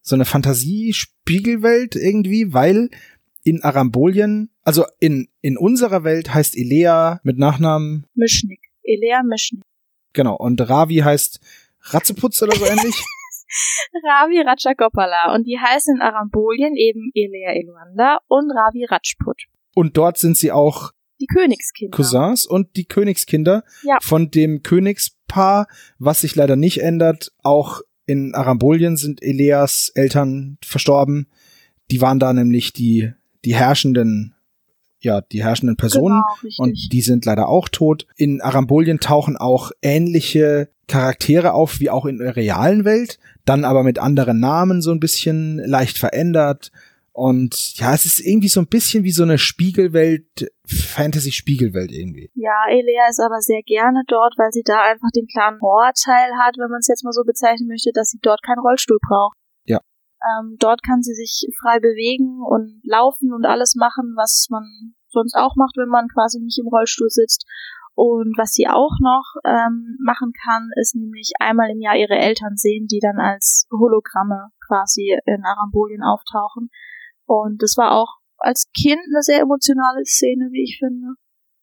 so 0.02 0.16
eine 0.16 0.26
Fantasie-Spiegelwelt 0.26 1.96
irgendwie, 1.96 2.54
weil 2.54 2.90
in 3.44 3.64
Arambolien, 3.64 4.50
also 4.64 4.86
in, 5.00 5.28
in 5.42 5.58
unserer 5.58 6.04
Welt 6.04 6.34
heißt 6.34 6.58
Elea 6.58 7.20
mit 7.24 7.38
Nachnamen, 7.38 8.06
Mischnick. 8.14 8.60
Elea 8.84 9.24
Mischnick. 9.24 9.64
genau, 10.14 10.36
und 10.36 10.62
Ravi 10.62 10.98
heißt 10.98 11.40
Ratzeputz 11.82 12.42
oder 12.44 12.56
so 12.56 12.66
ähnlich. 12.66 12.96
Ravi 14.04 14.42
Ratchakopala. 14.42 15.34
Und 15.34 15.46
die 15.46 15.60
heißen 15.60 15.96
in 15.96 16.02
Arambolien 16.02 16.76
eben 16.76 17.12
Elea 17.14 17.52
Eluanda 17.54 18.20
und 18.28 18.52
Ravi 18.52 18.86
Rajput. 18.86 19.44
Und 19.76 19.98
dort 19.98 20.18
sind 20.18 20.38
sie 20.38 20.52
auch 20.52 20.92
Die 21.20 21.28
Königskinder. 21.28 21.96
Cousins 21.96 22.46
und 22.46 22.76
die 22.76 22.86
Königskinder 22.86 23.64
Ja. 23.84 23.98
von 24.02 24.32
dem 24.32 24.64
Königspaar, 24.64 25.68
was 26.00 26.22
sich 26.22 26.36
leider 26.36 26.56
nicht 26.56 26.82
ändert. 26.82 27.32
Auch 27.44 27.82
in 28.06 28.34
Arambolien 28.34 28.98
sind 28.98 29.22
Eleas 29.22 29.92
Eltern 29.96 30.58
verstorben. 30.64 31.28
Die 31.92 32.02
waren 32.02 32.20
da 32.20 32.34
nämlich 32.34 32.74
die, 32.74 33.12
die 33.46 33.56
herrschenden, 33.56 34.34
ja, 35.02 35.22
die 35.22 35.44
herrschenden 35.44 35.78
Personen. 35.78 36.22
Genau. 36.42 36.54
Und 36.58 36.94
die 36.94 37.02
sind 37.02 37.26
leider 37.26 37.50
auch 37.50 37.68
tot. 37.70 38.06
In 38.16 38.42
Arambolien 38.42 39.00
tauchen 39.00 39.36
auch 39.36 39.72
ähnliche 39.82 40.70
Charaktere 40.88 41.54
auf 41.54 41.80
wie 41.80 41.90
auch 41.90 42.06
in 42.06 42.20
der 42.20 42.36
realen 42.36 42.86
Welt, 42.86 43.18
dann 43.46 43.66
aber 43.66 43.84
mit 43.84 44.00
anderen 44.00 44.40
Namen 44.40 44.82
so 44.82 44.92
ein 44.92 45.00
bisschen 45.00 45.58
leicht 45.58 45.98
verändert. 45.98 46.72
Und 47.14 47.78
ja, 47.78 47.94
es 47.94 48.06
ist 48.06 48.20
irgendwie 48.20 48.48
so 48.48 48.62
ein 48.62 48.68
bisschen 48.68 49.04
wie 49.04 49.12
so 49.12 49.24
eine 49.24 49.38
Spiegelwelt, 49.38 50.52
Fantasy-Spiegelwelt 50.66 51.92
irgendwie. 51.92 52.30
Ja, 52.36 52.66
Elea 52.70 53.10
ist 53.10 53.20
aber 53.20 53.42
sehr 53.42 53.62
gerne 53.64 54.04
dort, 54.08 54.34
weil 54.38 54.52
sie 54.52 54.64
da 54.64 54.82
einfach 54.82 55.10
den 55.14 55.28
klaren 55.28 55.60
Vorteil 55.60 56.32
hat, 56.40 56.56
wenn 56.58 56.70
man 56.70 56.80
es 56.80 56.88
jetzt 56.88 57.04
mal 57.04 57.12
so 57.12 57.24
bezeichnen 57.24 57.68
möchte, 57.68 57.92
dass 57.94 58.12
sie 58.12 58.20
dort 58.22 58.42
keinen 58.44 58.60
Rollstuhl 58.60 59.00
braucht. 59.02 59.38
Ähm, 60.24 60.58
dort 60.60 60.84
kann 60.84 61.02
sie 61.02 61.14
sich 61.14 61.48
frei 61.60 61.80
bewegen 61.80 62.42
und 62.46 62.82
laufen 62.84 63.34
und 63.34 63.46
alles 63.46 63.76
machen, 63.76 64.14
was 64.16 64.48
man 64.50 64.64
sonst 65.10 65.36
auch 65.36 65.56
macht, 65.56 65.78
wenn 65.78 65.90
man 65.90 66.08
quasi 66.08 66.40
nicht 66.40 66.60
im 66.60 66.68
Rollstuhl 66.68 67.10
sitzt. 67.10 67.46
Und 67.94 68.38
was 68.38 68.54
sie 68.54 68.68
auch 68.68 68.98
noch 69.02 69.26
ähm, 69.44 69.98
machen 70.00 70.32
kann, 70.46 70.70
ist 70.80 70.96
nämlich 70.96 71.34
einmal 71.40 71.70
im 71.70 71.82
Jahr 71.82 71.98
ihre 71.98 72.18
Eltern 72.18 72.56
sehen, 72.56 72.88
die 72.88 73.00
dann 73.02 73.20
als 73.20 73.68
Hologramme 73.72 74.50
quasi 74.66 75.18
in 75.26 75.44
Arambolien 75.44 76.02
auftauchen. 76.02 76.70
Und 77.26 77.62
das 77.62 77.76
war 77.78 77.92
auch 77.92 78.20
als 78.38 78.72
Kind 78.72 79.02
eine 79.10 79.22
sehr 79.22 79.42
emotionale 79.42 80.06
Szene, 80.06 80.50
wie 80.52 80.64
ich 80.64 80.80
finde 80.80 81.16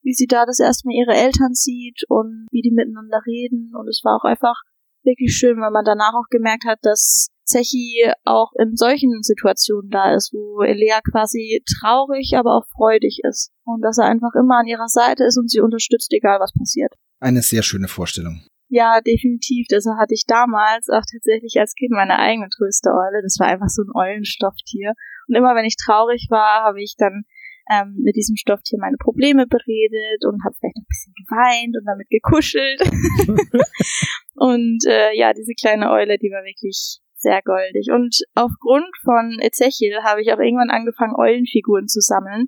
wie 0.03 0.14
sie 0.14 0.27
da 0.27 0.47
das 0.47 0.59
erste 0.59 0.88
Mal 0.88 0.94
ihre 0.94 1.14
Eltern 1.14 1.53
sieht 1.55 2.01
und 2.09 2.47
wie 2.51 2.62
die 2.62 2.71
miteinander 2.71 3.21
reden. 3.27 3.73
Und 3.75 3.88
es 3.88 4.01
war 4.05 4.16
auch 4.16 4.25
einfach 4.25 4.62
wirklich 5.05 5.37
schön, 5.37 5.61
weil 5.61 5.71
man 5.71 5.85
danach 5.85 6.14
auch 6.14 6.29
gemerkt 6.31 6.64
hat, 6.64 6.79
dass 6.83 7.29
Zechi 7.49 8.13
auch 8.25 8.53
in 8.59 8.77
solchen 8.77 9.23
Situationen 9.23 9.91
da 9.91 10.15
ist, 10.15 10.33
wo 10.33 10.63
Elea 10.63 11.01
quasi 11.01 11.63
traurig, 11.81 12.35
aber 12.37 12.57
auch 12.57 12.67
freudig 12.77 13.21
ist. 13.29 13.51
Und 13.65 13.83
dass 13.83 13.99
er 13.99 14.05
einfach 14.05 14.35
immer 14.39 14.59
an 14.59 14.67
ihrer 14.67 14.89
Seite 14.89 15.25
ist 15.25 15.39
und 15.39 15.51
sie 15.51 15.61
unterstützt, 15.61 16.13
egal 16.13 16.41
was 16.41 16.53
passiert. 16.53 16.93
Eine 17.21 17.43
sehr 17.43 17.63
schöne 17.63 17.89
Vorstellung. 17.89 18.43
Ja, 18.69 19.01
definitiv. 19.01 19.67
Deshalb 19.71 19.99
hatte 19.99 20.15
ich 20.15 20.25
damals 20.27 20.89
auch 20.91 21.05
tatsächlich 21.11 21.57
als 21.59 21.75
Kind 21.75 21.91
meine 21.93 22.19
eigene 22.19 22.49
größte 22.49 22.91
Eule. 22.91 23.23
Das 23.23 23.39
war 23.41 23.49
einfach 23.49 23.69
so 23.69 23.83
ein 23.83 23.95
Eulenstofftier. 23.95 24.93
Und 25.27 25.35
immer 25.35 25.55
wenn 25.55 25.65
ich 25.65 25.77
traurig 25.77 26.27
war, 26.29 26.65
habe 26.65 26.83
ich 26.83 26.95
dann 26.99 27.25
ähm, 27.71 27.97
mit 28.03 28.17
diesem 28.17 28.37
Stofftier 28.37 28.79
meine 28.79 28.97
Probleme 28.99 29.47
beredet 29.47 30.25
und 30.25 30.45
habe 30.45 30.55
vielleicht 30.55 30.77
noch 30.77 30.85
ein 30.85 30.93
bisschen 30.93 31.15
geweint 31.17 31.77
und 31.77 31.85
damit 31.87 32.09
gekuschelt. 32.11 32.81
und 34.35 34.85
äh, 34.87 35.17
ja, 35.17 35.33
diese 35.33 35.55
kleine 35.55 35.91
Eule, 35.91 36.19
die 36.19 36.31
war 36.31 36.45
wirklich 36.45 37.01
sehr 37.18 37.42
goldig. 37.42 37.90
Und 37.92 38.22
aufgrund 38.35 38.88
von 39.02 39.38
Ezechiel 39.40 40.02
habe 40.02 40.22
ich 40.22 40.33
auch 40.33 40.38
irgendwann 40.38 40.70
angefangen, 40.70 41.14
Eulenfiguren 41.16 41.88
zu 41.88 42.00
sammeln. 42.00 42.46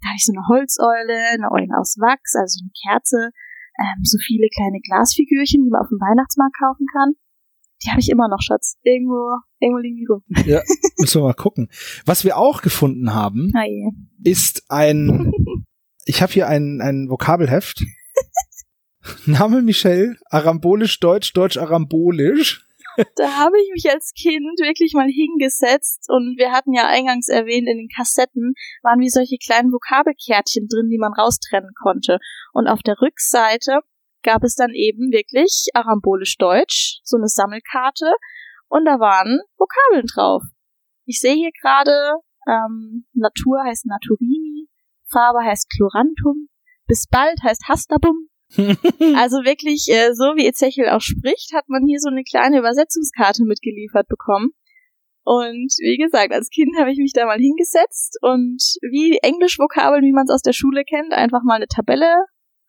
Da 0.00 0.08
hatte 0.08 0.18
ich 0.18 0.26
so 0.26 0.32
eine 0.32 0.46
Holzeule, 0.48 1.18
eine 1.34 1.50
Eule 1.50 1.78
aus 1.78 1.96
Wachs, 1.98 2.34
also 2.34 2.62
eine 2.62 2.72
Kerze, 2.82 3.30
ähm, 3.78 4.02
so 4.02 4.18
viele 4.18 4.48
kleine 4.48 4.80
Glasfigürchen, 4.80 5.64
die 5.64 5.70
man 5.70 5.82
auf 5.82 5.88
dem 5.88 6.00
Weihnachtsmarkt 6.00 6.56
kaufen 6.58 6.86
kann. 6.92 7.14
Die 7.84 7.90
habe 7.90 8.00
ich 8.00 8.10
immer 8.10 8.28
noch, 8.28 8.40
Schatz. 8.40 8.76
Irgendwo, 8.82 9.36
irgendwo 9.58 9.78
liegen 9.78 9.96
die 9.96 10.06
rum. 10.06 10.22
Ja, 10.46 10.62
müssen 10.98 11.20
wir 11.20 11.26
mal 11.26 11.34
gucken. 11.34 11.68
Was 12.06 12.24
wir 12.24 12.36
auch 12.36 12.62
gefunden 12.62 13.12
haben, 13.14 13.52
je. 13.66 13.90
ist 14.22 14.64
ein, 14.68 15.32
ich 16.04 16.22
habe 16.22 16.32
hier 16.32 16.48
ein, 16.48 16.80
ein 16.80 17.08
Vokabelheft. 17.08 17.84
Name 19.26 19.62
Michelle, 19.62 20.16
Arambolisch 20.30 21.00
Deutsch, 21.00 21.32
Deutsch 21.32 21.56
Arambolisch. 21.56 22.64
Da 23.16 23.36
habe 23.38 23.60
ich 23.60 23.70
mich 23.72 23.90
als 23.90 24.12
Kind 24.12 24.58
wirklich 24.60 24.94
mal 24.94 25.08
hingesetzt 25.08 26.06
und 26.08 26.36
wir 26.36 26.52
hatten 26.52 26.72
ja 26.72 26.86
eingangs 26.86 27.28
erwähnt, 27.28 27.68
in 27.68 27.78
den 27.78 27.88
Kassetten 27.88 28.54
waren 28.82 29.00
wie 29.00 29.08
solche 29.08 29.36
kleinen 29.38 29.72
Vokabelkärtchen 29.72 30.68
drin, 30.68 30.88
die 30.88 30.98
man 30.98 31.12
raustrennen 31.12 31.72
konnte. 31.82 32.18
Und 32.52 32.68
auf 32.68 32.82
der 32.82 33.00
Rückseite 33.00 33.80
gab 34.22 34.44
es 34.44 34.54
dann 34.54 34.70
eben 34.70 35.10
wirklich 35.12 35.68
arambolisch 35.74 36.36
Deutsch, 36.38 37.00
so 37.02 37.16
eine 37.16 37.28
Sammelkarte 37.28 38.12
und 38.68 38.84
da 38.84 38.98
waren 39.00 39.40
Vokabeln 39.58 40.06
drauf. 40.06 40.42
Ich 41.04 41.20
sehe 41.20 41.34
hier 41.34 41.50
gerade, 41.60 41.92
ähm, 42.48 43.06
Natur 43.12 43.62
heißt 43.64 43.86
Naturini, 43.86 44.68
Farbe 45.10 45.44
heißt 45.44 45.68
Chlorantum, 45.76 46.48
bis 46.86 47.06
bald 47.06 47.42
heißt 47.42 47.68
Hastabum, 47.68 48.28
also 49.16 49.44
wirklich, 49.44 49.88
äh, 49.88 50.14
so 50.14 50.36
wie 50.36 50.46
Ezechiel 50.46 50.88
auch 50.88 51.00
spricht, 51.00 51.52
hat 51.54 51.68
man 51.68 51.86
hier 51.86 51.98
so 52.00 52.08
eine 52.08 52.22
kleine 52.24 52.58
Übersetzungskarte 52.58 53.44
mitgeliefert 53.44 54.08
bekommen. 54.08 54.50
Und 55.24 55.72
wie 55.78 55.98
gesagt, 55.98 56.32
als 56.32 56.50
Kind 56.50 56.76
habe 56.78 56.90
ich 56.90 56.98
mich 56.98 57.12
da 57.12 57.26
mal 57.26 57.38
hingesetzt 57.38 58.18
und 58.22 58.60
wie 58.90 59.18
Englischvokabeln, 59.22 60.02
wie 60.02 60.12
man 60.12 60.24
es 60.24 60.34
aus 60.34 60.42
der 60.42 60.52
Schule 60.52 60.84
kennt, 60.84 61.12
einfach 61.12 61.42
mal 61.44 61.54
eine 61.54 61.68
Tabelle 61.68 62.24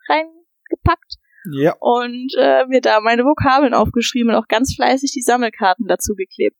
reingepackt. 0.07 1.17
Ja. 1.51 1.75
Und 1.79 2.31
äh, 2.37 2.65
mir 2.67 2.81
da 2.81 3.01
meine 3.01 3.23
Vokabeln 3.23 3.73
aufgeschrieben 3.73 4.29
und 4.29 4.35
auch 4.35 4.47
ganz 4.47 4.75
fleißig 4.75 5.11
die 5.11 5.21
Sammelkarten 5.21 5.87
dazu 5.87 6.13
geklebt. 6.15 6.55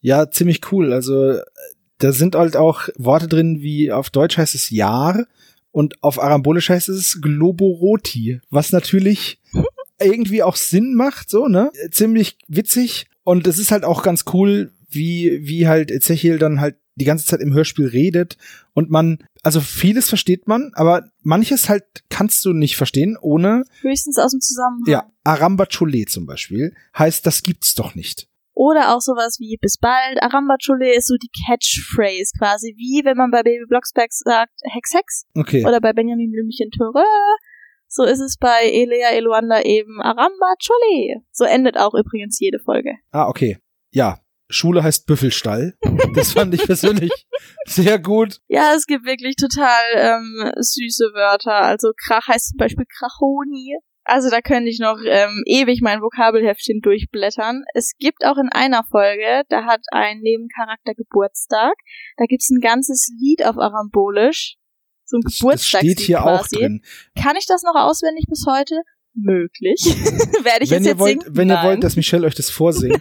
Ja, 0.00 0.30
ziemlich 0.30 0.60
cool. 0.70 0.92
Also 0.92 1.38
da 1.98 2.12
sind 2.12 2.34
halt 2.34 2.56
auch 2.56 2.88
Worte 2.96 3.28
drin, 3.28 3.62
wie 3.62 3.90
auf 3.90 4.10
Deutsch 4.10 4.36
heißt 4.36 4.54
es 4.54 4.70
Jahr 4.70 5.26
und 5.72 6.02
auf 6.02 6.22
Arambolisch 6.22 6.68
heißt 6.68 6.88
es 6.88 7.20
Globoroti, 7.20 8.40
was 8.50 8.72
natürlich 8.72 9.40
irgendwie 10.00 10.42
auch 10.42 10.56
Sinn 10.56 10.94
macht, 10.94 11.30
so, 11.30 11.48
ne? 11.48 11.72
Ziemlich 11.90 12.36
witzig. 12.46 13.06
Und 13.24 13.46
es 13.46 13.58
ist 13.58 13.72
halt 13.72 13.84
auch 13.84 14.02
ganz 14.02 14.24
cool, 14.32 14.72
wie, 14.88 15.40
wie 15.42 15.66
halt 15.66 15.90
Ezechiel 15.90 16.38
dann 16.38 16.60
halt 16.60 16.76
die 16.96 17.04
ganze 17.04 17.24
Zeit 17.24 17.40
im 17.40 17.54
Hörspiel 17.54 17.86
redet 17.86 18.36
und 18.74 18.90
man, 18.90 19.18
also 19.42 19.60
vieles 19.60 20.08
versteht 20.08 20.46
man, 20.46 20.72
aber 20.74 21.08
manches 21.22 21.70
halt 21.70 21.84
kannst 22.10 22.44
du 22.44 22.52
nicht 22.52 22.76
verstehen, 22.76 23.16
ohne. 23.20 23.64
Höchstens 23.80 24.18
aus 24.18 24.32
dem 24.32 24.40
Zusammenhang. 24.40 24.84
Ja, 24.86 25.10
Aramba 25.24 25.66
Chole 25.66 26.04
zum 26.04 26.26
Beispiel 26.26 26.74
heißt, 26.96 27.24
das 27.26 27.42
gibt's 27.42 27.74
doch 27.74 27.94
nicht. 27.94 28.28
Oder 28.54 28.94
auch 28.94 29.00
sowas 29.00 29.38
wie 29.40 29.56
bis 29.60 29.78
bald. 29.78 30.22
Arambachole 30.22 30.94
ist 30.94 31.08
so 31.08 31.14
die 31.16 31.30
Catchphrase 31.46 32.32
quasi, 32.38 32.74
wie 32.76 33.04
wenn 33.04 33.16
man 33.16 33.30
bei 33.30 33.42
Baby 33.42 33.64
Blocksberg 33.68 34.12
sagt 34.12 34.52
Hex 34.72 34.94
Hex. 34.94 35.26
Okay. 35.34 35.64
Oder 35.66 35.80
bei 35.80 35.92
Benjamin 35.92 36.30
Blümchen 36.30 36.70
Töre. 36.70 37.04
So 37.88 38.04
ist 38.04 38.20
es 38.20 38.36
bei 38.38 38.70
Elea 38.70 39.10
Eluanda 39.10 39.60
eben 39.62 40.00
Arambachole. 40.00 41.22
So 41.30 41.44
endet 41.44 41.76
auch 41.76 41.94
übrigens 41.94 42.38
jede 42.40 42.58
Folge. 42.58 42.92
Ah, 43.10 43.28
okay. 43.28 43.58
Ja. 43.90 44.18
Schule 44.48 44.82
heißt 44.82 45.06
Büffelstall. 45.06 45.74
Das 46.14 46.32
fand 46.32 46.54
ich 46.54 46.62
persönlich 46.64 47.10
sehr 47.66 47.98
gut. 47.98 48.38
Ja, 48.48 48.74
es 48.74 48.86
gibt 48.86 49.06
wirklich 49.06 49.36
total 49.36 49.82
ähm, 49.94 50.52
süße 50.56 51.04
Wörter. 51.14 51.54
Also 51.54 51.92
Krach 51.96 52.28
heißt 52.28 52.50
zum 52.50 52.58
Beispiel 52.58 52.84
Krachoni. 52.86 53.78
Also 54.04 54.30
da 54.30 54.40
könnte 54.40 54.68
ich 54.68 54.80
noch 54.80 54.98
ähm, 55.06 55.42
ewig 55.46 55.80
mein 55.80 56.00
Vokabelheftchen 56.02 56.80
durchblättern. 56.80 57.64
Es 57.74 57.92
gibt 57.98 58.24
auch 58.24 58.36
in 58.36 58.48
einer 58.50 58.84
Folge, 58.84 59.42
da 59.48 59.64
hat 59.64 59.80
ein 59.92 60.20
Nebencharakter 60.20 60.94
Geburtstag. 60.94 61.74
Da 62.16 62.24
gibt's 62.26 62.50
ein 62.50 62.60
ganzes 62.60 63.12
Lied 63.20 63.44
auf 63.44 63.58
Arambolisch. 63.58 64.56
So 65.04 65.18
ein 65.18 65.20
Das, 65.22 65.32
das 65.32 65.40
Geburtstagslied 65.40 65.98
steht 65.98 66.06
hier 66.06 66.18
quasi. 66.18 66.56
auch 66.56 66.58
drin. 66.58 66.82
Kann 67.20 67.36
ich 67.36 67.46
das 67.46 67.62
noch 67.62 67.76
auswendig 67.76 68.24
bis 68.28 68.44
heute? 68.48 68.82
Möglich. 69.14 69.80
Werde 70.42 70.64
ich 70.64 70.70
Wenn 70.70 70.84
ihr 70.84 70.90
jetzt 70.90 70.98
wollt, 70.98 71.22
singen? 71.22 71.36
wenn 71.36 71.48
ihr 71.48 71.54
Nein. 71.56 71.66
wollt, 71.66 71.84
dass 71.84 71.96
Michelle 71.96 72.26
euch 72.26 72.34
das 72.34 72.48
vorsingt, 72.50 72.98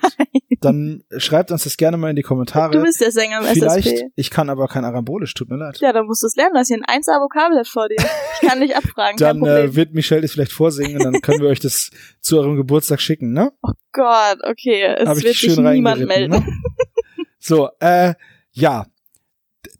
dann 0.59 1.03
schreibt 1.17 1.51
uns 1.51 1.63
das 1.63 1.77
gerne 1.77 1.97
mal 1.97 2.09
in 2.09 2.15
die 2.15 2.21
Kommentare. 2.21 2.71
Du 2.71 2.83
bist 2.83 2.99
der 3.01 3.11
Sänger 3.11 3.39
im 3.39 3.45
Vielleicht, 3.45 3.87
SSP. 3.87 4.09
ich 4.15 4.29
kann 4.29 4.49
aber 4.49 4.67
kein 4.67 4.83
Arambolisch, 4.85 5.33
tut 5.33 5.49
mir 5.49 5.57
leid. 5.57 5.79
Ja, 5.79 5.93
dann 5.93 6.05
musst 6.05 6.21
du 6.21 6.27
es 6.27 6.35
lernen. 6.35 6.53
Du 6.53 6.59
hast 6.59 6.67
hier 6.67 6.77
ein 6.77 6.85
1 6.85 7.07
Vokabelheft 7.07 7.71
vor 7.71 7.87
dir. 7.87 7.97
Ich 8.41 8.47
kann 8.47 8.59
dich 8.59 8.75
abfragen, 8.75 9.17
Dann 9.17 9.43
äh, 9.45 9.75
wird 9.75 9.93
Michelle 9.93 10.21
das 10.21 10.31
vielleicht 10.33 10.51
vorsingen 10.51 10.97
und 10.97 11.03
dann 11.03 11.21
können 11.21 11.41
wir 11.41 11.47
euch 11.49 11.59
das 11.59 11.91
zu 12.19 12.37
eurem 12.39 12.57
Geburtstag 12.57 13.01
schicken, 13.01 13.31
ne? 13.33 13.51
Gott, 13.93 14.37
okay. 14.43 14.95
Es 14.97 15.07
Hab 15.07 15.15
wird 15.23 15.35
sich 15.35 15.57
niemand 15.57 16.01
reingeritten, 16.01 16.07
melden. 16.07 16.31
Ne? 16.31 16.45
So, 17.43 17.69
äh, 17.79 18.13
ja. 18.51 18.85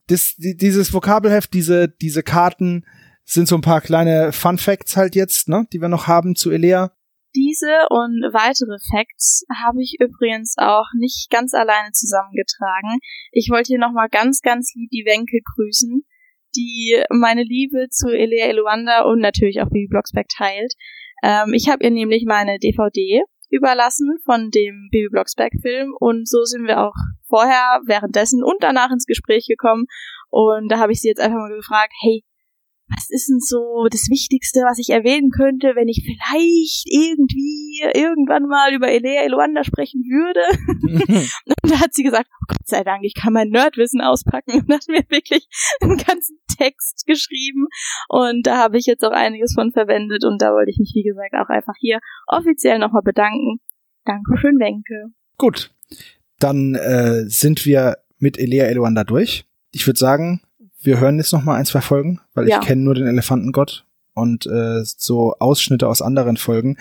Das, 0.07 0.35
die, 0.35 0.57
dieses 0.57 0.93
Vokabelheft, 0.93 1.53
diese, 1.53 1.87
diese 1.87 2.23
Karten 2.23 2.85
sind 3.33 3.47
so 3.47 3.55
ein 3.55 3.61
paar 3.61 3.81
kleine 3.81 4.31
Fun 4.31 4.57
Facts 4.57 4.97
halt 4.97 5.15
jetzt, 5.15 5.47
ne, 5.47 5.65
die 5.71 5.81
wir 5.81 5.87
noch 5.87 6.07
haben 6.07 6.35
zu 6.35 6.51
Elea. 6.51 6.91
Diese 7.33 7.87
und 7.89 8.27
weitere 8.33 8.77
Facts 8.91 9.45
habe 9.63 9.81
ich 9.81 9.95
übrigens 9.99 10.55
auch 10.57 10.87
nicht 10.97 11.29
ganz 11.29 11.53
alleine 11.53 11.91
zusammengetragen. 11.93 12.99
Ich 13.31 13.49
wollte 13.49 13.67
hier 13.67 13.79
nochmal 13.79 14.09
ganz, 14.09 14.41
ganz 14.41 14.73
lieb 14.75 14.89
die 14.89 15.05
Wenke 15.05 15.39
grüßen, 15.55 16.03
die 16.57 17.01
meine 17.09 17.43
Liebe 17.43 17.87
zu 17.89 18.09
Elea 18.09 18.47
Eluanda 18.47 19.03
und 19.03 19.19
natürlich 19.19 19.61
auch 19.61 19.69
Baby 19.69 19.87
Blocksberg 19.87 20.27
teilt. 20.27 20.73
Ähm, 21.23 21.53
ich 21.53 21.69
habe 21.69 21.85
ihr 21.85 21.91
nämlich 21.91 22.25
meine 22.27 22.59
DVD 22.59 23.21
überlassen 23.49 24.17
von 24.25 24.49
dem 24.49 24.89
Baby 24.91 25.07
Blocksberg 25.09 25.53
Film 25.61 25.93
und 25.99 26.27
so 26.27 26.43
sind 26.43 26.67
wir 26.67 26.81
auch 26.81 26.95
vorher, 27.29 27.79
währenddessen 27.85 28.43
und 28.43 28.57
danach 28.59 28.91
ins 28.91 29.05
Gespräch 29.05 29.45
gekommen 29.47 29.85
und 30.29 30.69
da 30.69 30.79
habe 30.79 30.91
ich 30.91 30.99
sie 30.99 31.07
jetzt 31.07 31.21
einfach 31.21 31.37
mal 31.37 31.55
gefragt, 31.55 31.93
hey, 32.01 32.23
was 32.95 33.09
ist 33.09 33.29
denn 33.29 33.39
so 33.39 33.87
das 33.89 34.09
Wichtigste, 34.09 34.61
was 34.61 34.77
ich 34.79 34.89
erwähnen 34.89 35.31
könnte, 35.31 35.73
wenn 35.75 35.87
ich 35.87 36.03
vielleicht 36.03 36.85
irgendwie 36.85 37.81
irgendwann 37.93 38.47
mal 38.47 38.73
über 38.73 38.89
Elea 38.89 39.23
Eluanda 39.23 39.63
sprechen 39.63 40.03
würde? 40.03 40.41
Und 41.63 41.71
da 41.71 41.79
hat 41.79 41.93
sie 41.93 42.03
gesagt, 42.03 42.27
oh 42.29 42.45
Gott 42.47 42.67
sei 42.67 42.83
Dank, 42.83 43.03
ich 43.03 43.13
kann 43.13 43.33
mein 43.33 43.49
Nerdwissen 43.49 44.01
auspacken 44.01 44.53
und 44.53 44.73
hat 44.73 44.87
mir 44.87 45.03
wirklich 45.09 45.47
einen 45.81 45.97
ganzen 45.97 46.37
Text 46.57 47.05
geschrieben 47.05 47.67
und 48.09 48.45
da 48.45 48.57
habe 48.57 48.77
ich 48.77 48.85
jetzt 48.85 49.03
auch 49.03 49.11
einiges 49.11 49.53
von 49.53 49.71
verwendet 49.71 50.23
und 50.25 50.41
da 50.41 50.51
wollte 50.51 50.71
ich 50.71 50.77
mich, 50.77 50.91
wie 50.93 51.03
gesagt, 51.03 51.33
auch 51.33 51.49
einfach 51.49 51.73
hier 51.79 51.99
offiziell 52.27 52.79
nochmal 52.79 53.01
bedanken. 53.03 53.59
Dankeschön, 54.05 54.59
Wenke. 54.59 55.13
Gut, 55.37 55.71
dann 56.39 56.75
äh, 56.75 57.23
sind 57.27 57.65
wir 57.65 57.97
mit 58.17 58.37
Elea 58.37 58.65
Eluanda 58.65 59.03
durch. 59.03 59.45
Ich 59.71 59.87
würde 59.87 59.99
sagen, 59.99 60.41
wir 60.81 60.99
hören 60.99 61.17
jetzt 61.17 61.31
noch 61.33 61.43
mal 61.43 61.55
ein, 61.55 61.65
zwei 61.65 61.81
Folgen, 61.81 62.19
weil 62.33 62.47
Ja. 62.47 62.59
ich 62.59 62.65
kenne 62.67 62.81
nur 62.81 62.95
den 62.95 63.07
Elefantengott 63.07 63.85
und 64.13 64.45
äh, 64.45 64.81
so 64.83 65.33
Ausschnitte 65.39 65.87
aus 65.87 66.01
anderen 66.01 66.37
Folgen. 66.37 66.77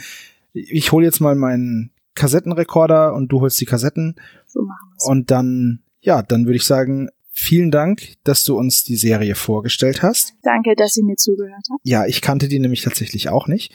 Ich 0.52 0.90
hole 0.92 1.04
jetzt 1.04 1.20
mal 1.20 1.34
meinen 1.34 1.90
Kassettenrekorder 2.14 3.14
und 3.14 3.28
du 3.28 3.40
holst 3.40 3.60
die 3.60 3.66
Kassetten 3.66 4.16
So 4.46 4.62
machen 4.62 4.90
wir 4.90 4.96
es. 4.98 5.06
und 5.06 5.30
dann, 5.30 5.82
ja, 6.00 6.22
dann 6.22 6.46
würde 6.46 6.56
ich 6.56 6.64
sagen, 6.64 7.08
vielen 7.32 7.70
Dank, 7.70 8.14
dass 8.24 8.44
du 8.44 8.56
uns 8.58 8.82
die 8.84 8.96
Serie 8.96 9.34
vorgestellt 9.34 10.02
hast. 10.02 10.34
Danke, 10.42 10.74
dass 10.76 10.96
ihr 10.96 11.04
mir 11.04 11.16
zugehört 11.16 11.64
habt. 11.70 11.80
Ja, 11.84 12.06
ich 12.06 12.20
kannte 12.20 12.48
die 12.48 12.58
nämlich 12.58 12.82
tatsächlich 12.82 13.28
auch 13.28 13.46
nicht. 13.46 13.72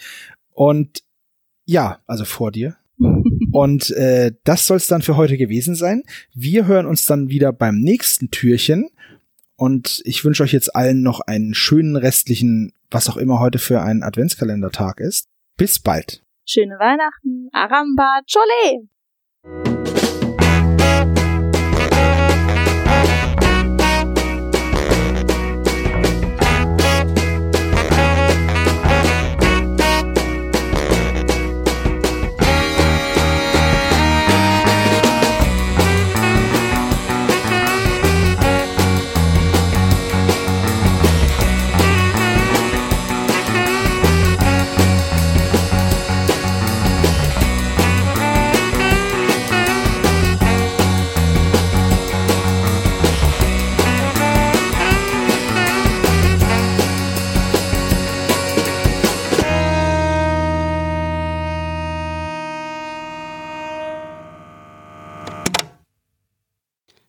Und 0.52 1.04
ja, 1.66 2.00
also 2.08 2.26
vor 2.26 2.52
dir. 2.52 2.76
Und 3.52 3.90
äh, 3.92 4.34
das 4.44 4.68
soll 4.68 4.78
es 4.78 4.88
dann 4.88 5.02
für 5.02 5.16
heute 5.18 5.38
gewesen 5.38 5.76
sein. 5.76 6.04
Wir 6.34 6.68
hören 6.68 6.86
uns 6.86 7.06
dann 7.06 7.30
wieder 7.30 7.52
beim 7.54 7.80
nächsten 7.80 8.30
Türchen. 8.32 8.90
Und 9.58 10.02
ich 10.06 10.26
wünsche 10.26 10.44
euch 10.44 10.52
jetzt 10.52 10.76
allen 10.76 11.02
noch 11.02 11.22
einen 11.22 11.54
schönen 11.54 11.96
restlichen, 11.96 12.74
was 12.92 13.10
auch 13.10 13.18
immer 13.18 13.40
heute 13.40 13.60
für 13.60 13.82
ein 13.82 14.04
Adventskalendertag 14.04 15.00
ist. 15.00 15.28
Bis 15.58 15.80
bald. 15.80 16.24
Schöne 16.46 16.78
Weihnachten. 16.80 17.50
Aramba 17.54 18.20
Chole! 18.30 18.88